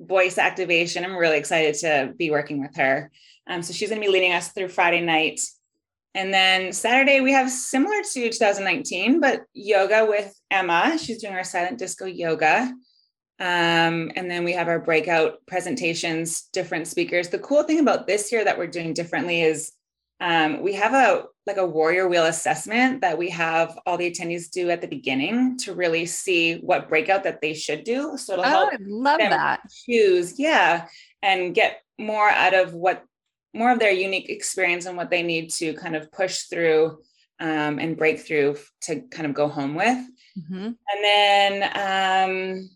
voice 0.01 0.39
activation. 0.39 1.05
I'm 1.05 1.17
really 1.17 1.39
excited 1.39 1.75
to 1.77 2.13
be 2.17 2.31
working 2.31 2.61
with 2.61 2.77
her. 2.77 3.11
Um, 3.47 3.63
so 3.63 3.73
she's 3.73 3.89
going 3.89 4.01
to 4.01 4.07
be 4.07 4.13
leading 4.13 4.33
us 4.33 4.49
through 4.49 4.69
Friday 4.69 5.01
night. 5.01 5.41
And 6.15 6.33
then 6.33 6.73
Saturday, 6.73 7.21
we 7.21 7.33
have 7.33 7.51
similar 7.51 8.03
to 8.13 8.31
2019, 8.31 9.21
but 9.21 9.43
yoga 9.55 10.05
with 10.07 10.35
Emma. 10.51 10.99
She's 10.99 11.23
doing 11.23 11.35
our 11.35 11.45
silent 11.45 11.79
disco 11.79 12.05
yoga. 12.05 12.73
Um, 13.43 14.13
and 14.15 14.31
then 14.31 14.45
we 14.45 14.53
have 14.53 14.69
our 14.69 14.79
breakout 14.79 15.45
presentations, 15.49 16.43
different 16.53 16.87
speakers. 16.87 17.29
The 17.29 17.41
cool 17.41 17.65
thing 17.65 17.81
about 17.81 18.07
this 18.07 18.31
year 18.31 18.45
that 18.45 18.57
we're 18.57 18.69
doing 18.69 18.95
differently 18.95 19.43
is 19.43 19.73
um, 20.21 20.63
we 20.63 20.75
have 20.75 20.95
a 20.95 21.25
like 21.45 21.57
a 21.57 21.67
warrior 21.67 22.07
wheel 22.09 22.27
assessment 22.27 23.01
that 23.01 23.19
we 23.19 23.29
have 23.31 23.77
all 23.85 23.97
the 23.97 24.09
attendees 24.09 24.49
do 24.49 24.71
at 24.71 24.81
the 24.81 24.87
beginning 24.87 25.59
to 25.59 25.75
really 25.75 26.07
see 26.07 26.59
what 26.59 26.89
breakout 26.89 27.25
that 27.25 27.41
they 27.41 27.53
should 27.53 27.83
do. 27.83 28.17
So 28.17 28.35
it'll 28.35 28.45
Oh, 28.45 28.49
help 28.49 28.73
I 28.75 28.77
love 28.81 29.19
them 29.19 29.31
that. 29.31 29.63
choose, 29.87 30.39
yeah, 30.39 30.87
and 31.21 31.53
get 31.53 31.83
more 31.99 32.29
out 32.31 32.55
of 32.55 32.75
what 32.75 33.03
more 33.53 33.73
of 33.73 33.81
their 33.81 33.91
unique 33.91 34.31
experience 34.31 34.87
and 34.87 34.97
what 34.97 35.11
they 35.11 35.25
need 35.25 35.51
to 35.51 35.75
kind 35.75 35.97
of 35.97 36.13
push 36.13 36.43
through 36.43 37.01
um, 37.41 37.81
and 37.81 37.97
break 37.97 38.21
through 38.21 38.57
to 38.83 39.01
kind 39.11 39.27
of 39.27 39.35
go 39.35 39.49
home 39.49 39.75
with. 39.75 39.99
Mhm. 40.39 40.77
And 40.93 41.03
then 41.03 41.63
um, 41.75 42.71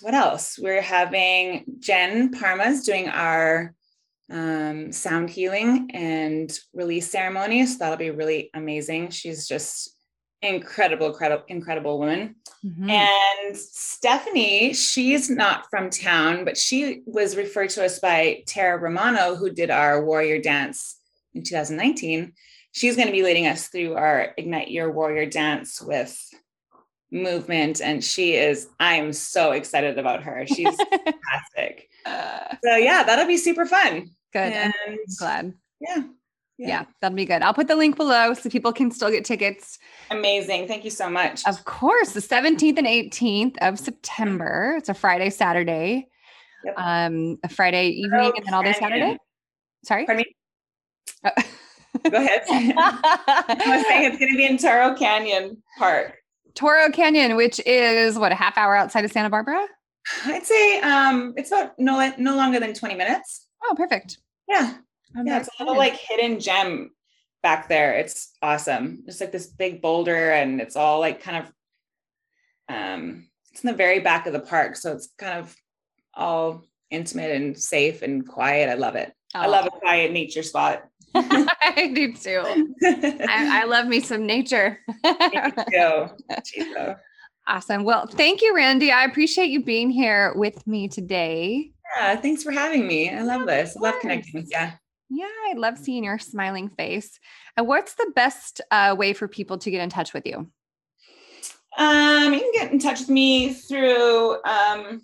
what 0.00 0.14
else? 0.14 0.58
We're 0.58 0.82
having 0.82 1.64
Jen 1.78 2.30
Parma's 2.30 2.84
doing 2.84 3.08
our 3.08 3.74
um, 4.30 4.92
sound 4.92 5.30
healing 5.30 5.90
and 5.92 6.56
release 6.72 7.10
ceremony. 7.10 7.66
So 7.66 7.78
that'll 7.78 7.96
be 7.96 8.10
really 8.10 8.50
amazing. 8.54 9.10
She's 9.10 9.46
just 9.48 9.96
incredible, 10.42 11.08
incredible, 11.08 11.44
incredible 11.48 11.98
woman. 11.98 12.36
Mhm. 12.64 12.90
And 12.90 13.56
Stephanie, 13.56 14.72
she's 14.72 15.28
not 15.28 15.68
from 15.68 15.90
town, 15.90 16.44
but 16.44 16.56
she 16.56 17.02
was 17.06 17.36
referred 17.36 17.70
to 17.70 17.84
us 17.84 17.98
by 17.98 18.42
Tara 18.46 18.78
Romano, 18.78 19.34
who 19.34 19.50
did 19.50 19.70
our 19.70 20.04
warrior 20.04 20.40
dance 20.40 20.98
in 21.34 21.42
2019. 21.42 22.32
She's 22.72 22.96
going 22.96 23.08
to 23.08 23.12
be 23.12 23.22
leading 23.22 23.46
us 23.46 23.68
through 23.68 23.94
our 23.94 24.32
Ignite 24.38 24.70
Your 24.70 24.92
Warrior 24.92 25.26
dance 25.26 25.82
with 25.82 26.16
movement. 27.12 27.80
And 27.80 28.02
she 28.04 28.34
is, 28.34 28.68
I'm 28.78 29.12
so 29.12 29.52
excited 29.52 29.98
about 29.98 30.22
her. 30.22 30.46
She's 30.46 30.76
fantastic. 30.76 31.88
Uh, 32.06 32.56
So, 32.64 32.76
yeah, 32.76 33.02
that'll 33.02 33.26
be 33.26 33.36
super 33.36 33.66
fun. 33.66 34.08
good. 34.32 34.52
I'm 34.52 34.96
glad. 35.18 35.54
yeah, 35.80 36.02
Yeah. 36.58 36.84
that'll 37.00 37.16
be 37.16 37.24
good. 37.24 37.42
I'll 37.42 37.54
put 37.54 37.68
the 37.68 37.76
link 37.76 37.96
below 37.96 38.34
so 38.34 38.48
people 38.50 38.72
can 38.72 38.90
still 38.90 39.10
get 39.10 39.24
tickets. 39.24 39.78
amazing. 40.10 40.68
Thank 40.68 40.84
you 40.84 40.90
so 40.90 41.08
much. 41.10 41.46
Of 41.46 41.64
course, 41.64 42.12
the 42.12 42.20
17th 42.20 42.78
and 42.78 42.86
18th 42.86 43.56
of 43.60 43.78
September. 43.78 44.74
It's 44.78 44.88
a 44.88 44.94
Friday, 44.94 45.30
Saturday. 45.30 46.06
Yep. 46.64 46.74
Um, 46.76 47.38
a 47.42 47.48
Friday 47.48 47.88
evening 47.88 48.32
and 48.36 48.44
then 48.46 48.52
all 48.54 48.62
day 48.62 48.74
Saturday. 48.74 49.16
Sorry. 49.84 50.04
Pardon 50.04 50.24
me. 50.26 50.34
Go 52.10 52.16
ahead. 52.18 52.42
I 52.48 53.62
was 53.66 53.86
saying 53.86 54.04
it's 54.10 54.18
going 54.18 54.30
to 54.30 54.36
be 54.36 54.46
in 54.46 54.58
Toro 54.58 54.94
Canyon 54.94 55.62
Park. 55.78 56.16
Toro 56.54 56.90
Canyon, 56.90 57.36
which 57.36 57.60
is 57.66 58.18
what 58.18 58.32
a 58.32 58.34
half 58.34 58.56
hour 58.58 58.76
outside 58.76 59.04
of 59.04 59.12
Santa 59.12 59.30
Barbara. 59.30 59.66
I'd 60.24 60.46
say 60.46 60.80
um, 60.80 61.34
it's 61.36 61.52
about 61.52 61.78
no 61.78 62.12
no 62.18 62.36
longer 62.36 62.58
than 62.60 62.74
20 62.74 62.94
minutes. 62.94 63.46
Oh, 63.62 63.74
perfect. 63.76 64.18
Yeah. 64.48 64.74
I'm 65.16 65.26
yeah, 65.26 65.32
very 65.32 65.40
it's 65.40 65.50
a 65.58 65.62
little 65.62 65.76
like 65.76 65.94
hidden 65.94 66.40
gem 66.40 66.90
back 67.42 67.68
there. 67.68 67.94
It's 67.94 68.32
awesome. 68.42 69.02
Just 69.06 69.20
like 69.20 69.32
this 69.32 69.46
big 69.46 69.82
boulder, 69.82 70.30
and 70.32 70.60
it's 70.60 70.76
all 70.76 71.00
like 71.00 71.22
kind 71.22 71.44
of 71.44 71.52
um 72.74 73.26
it's 73.50 73.64
in 73.64 73.70
the 73.70 73.76
very 73.76 74.00
back 74.00 74.26
of 74.26 74.32
the 74.32 74.40
park. 74.40 74.76
So 74.76 74.92
it's 74.92 75.08
kind 75.18 75.40
of 75.40 75.54
all 76.14 76.64
intimate 76.90 77.32
and 77.32 77.58
safe 77.58 78.02
and 78.02 78.26
quiet. 78.26 78.68
I 78.68 78.74
love 78.74 78.94
it. 78.94 79.12
I 79.34 79.46
love 79.46 79.66
a 79.66 79.70
quiet 79.70 80.12
nature 80.12 80.42
spot. 80.42 80.84
I 81.14 81.90
do 81.94 82.12
too. 82.12 82.42
I, 83.28 83.62
I 83.62 83.64
love 83.64 83.86
me 83.86 84.00
some 84.00 84.26
nature. 84.26 84.78
Awesome. 87.46 87.84
Well, 87.84 88.06
thank 88.06 88.42
you, 88.42 88.54
Randee. 88.54 88.92
I 88.92 89.04
appreciate 89.04 89.50
you 89.50 89.64
being 89.64 89.90
here 89.90 90.32
with 90.36 90.66
me 90.66 90.88
today. 90.88 91.72
Yeah, 91.96 92.16
thanks 92.16 92.42
for 92.42 92.52
having 92.52 92.86
me. 92.86 93.10
I 93.10 93.22
love 93.22 93.46
this. 93.46 93.76
I 93.76 93.80
love 93.80 94.00
connecting 94.00 94.40
with 94.40 94.50
you. 94.50 94.68
Yeah, 95.12 95.26
I 95.50 95.54
love 95.56 95.76
seeing 95.76 96.04
your 96.04 96.20
smiling 96.20 96.68
face. 96.68 97.18
And 97.56 97.66
what's 97.66 97.94
the 97.94 98.12
best 98.14 98.60
uh, 98.70 98.94
way 98.96 99.12
for 99.12 99.26
people 99.26 99.58
to 99.58 99.70
get 99.70 99.82
in 99.82 99.90
touch 99.90 100.14
with 100.14 100.24
you? 100.24 100.48
Um, 101.76 102.32
you 102.32 102.40
can 102.40 102.52
get 102.52 102.72
in 102.72 102.78
touch 102.78 103.00
with 103.00 103.08
me 103.08 103.52
through 103.52 104.36
um, 104.44 105.02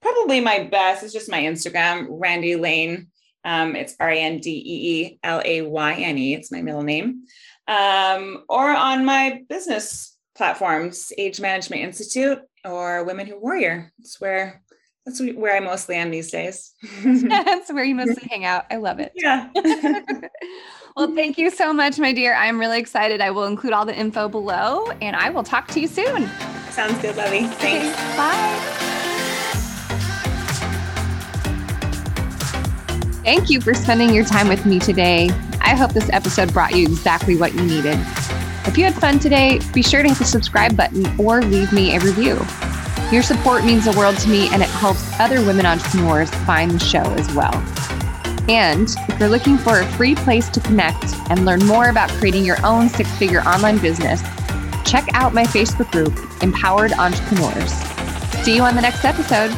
probably 0.00 0.40
my 0.40 0.64
best 0.64 1.02
is 1.02 1.12
just 1.12 1.30
my 1.30 1.42
Instagram, 1.42 2.08
Randee 2.08 2.58
Layne. 2.58 3.08
Um, 3.46 3.76
it's 3.76 3.94
R 3.98 4.10
A 4.10 4.18
N 4.18 4.40
D 4.40 4.50
E 4.50 5.04
E 5.04 5.18
L 5.22 5.40
A 5.44 5.62
Y 5.62 5.94
N 5.94 6.18
E. 6.18 6.34
It's 6.34 6.52
my 6.52 6.60
middle 6.60 6.82
name. 6.82 7.22
Um, 7.68 8.44
or 8.48 8.68
on 8.68 9.04
my 9.04 9.42
business 9.48 10.16
platforms, 10.36 11.12
Age 11.16 11.40
Management 11.40 11.82
Institute 11.82 12.40
or 12.64 13.04
Women 13.04 13.26
Who 13.26 13.40
Warrior. 13.40 13.92
It's 14.00 14.20
where 14.20 14.62
that's 15.06 15.22
where 15.22 15.56
I 15.56 15.60
mostly 15.60 15.94
am 15.94 16.10
these 16.10 16.32
days. 16.32 16.72
that's 17.02 17.72
where 17.72 17.84
you 17.84 17.94
mostly 17.94 18.28
hang 18.28 18.44
out. 18.44 18.66
I 18.70 18.76
love 18.76 18.98
it. 18.98 19.12
Yeah. 19.14 19.48
well, 20.96 21.14
thank 21.14 21.38
you 21.38 21.50
so 21.50 21.72
much, 21.72 22.00
my 22.00 22.12
dear. 22.12 22.34
I'm 22.34 22.58
really 22.58 22.80
excited. 22.80 23.20
I 23.20 23.30
will 23.30 23.44
include 23.44 23.72
all 23.72 23.86
the 23.86 23.96
info 23.96 24.28
below 24.28 24.86
and 25.00 25.14
I 25.14 25.30
will 25.30 25.44
talk 25.44 25.68
to 25.68 25.80
you 25.80 25.86
soon. 25.86 26.28
Sounds 26.70 27.00
good, 27.00 27.16
Lovey. 27.16 27.44
Thanks. 27.46 27.86
Okay, 27.86 28.16
bye. 28.16 28.92
Thank 33.26 33.50
you 33.50 33.60
for 33.60 33.74
spending 33.74 34.14
your 34.14 34.24
time 34.24 34.46
with 34.46 34.64
me 34.66 34.78
today. 34.78 35.30
I 35.60 35.74
hope 35.74 35.90
this 35.90 36.08
episode 36.10 36.52
brought 36.52 36.76
you 36.76 36.84
exactly 36.84 37.34
what 37.34 37.54
you 37.54 37.62
needed. 37.62 37.98
If 38.66 38.78
you 38.78 38.84
had 38.84 38.94
fun 38.94 39.18
today, 39.18 39.58
be 39.74 39.82
sure 39.82 40.00
to 40.00 40.08
hit 40.08 40.18
the 40.18 40.24
subscribe 40.24 40.76
button 40.76 41.04
or 41.18 41.42
leave 41.42 41.72
me 41.72 41.96
a 41.96 41.98
review. 41.98 42.38
Your 43.10 43.24
support 43.24 43.64
means 43.64 43.84
the 43.84 43.94
world 43.98 44.16
to 44.18 44.28
me 44.28 44.48
and 44.52 44.62
it 44.62 44.68
helps 44.68 45.02
other 45.18 45.44
women 45.44 45.66
entrepreneurs 45.66 46.30
find 46.46 46.70
the 46.70 46.78
show 46.78 47.02
as 47.02 47.28
well. 47.34 47.52
And 48.48 48.94
if 49.08 49.18
you're 49.18 49.28
looking 49.28 49.58
for 49.58 49.80
a 49.80 49.86
free 49.94 50.14
place 50.14 50.48
to 50.50 50.60
connect 50.60 51.12
and 51.28 51.44
learn 51.44 51.66
more 51.66 51.88
about 51.88 52.10
creating 52.10 52.44
your 52.44 52.64
own 52.64 52.88
six 52.88 53.10
figure 53.16 53.40
online 53.40 53.78
business, 53.78 54.22
check 54.84 55.04
out 55.14 55.34
my 55.34 55.42
Facebook 55.42 55.90
group, 55.90 56.16
Empowered 56.44 56.92
Entrepreneurs. 56.92 57.72
See 58.44 58.54
you 58.54 58.62
on 58.62 58.76
the 58.76 58.82
next 58.82 59.04
episode. 59.04 59.50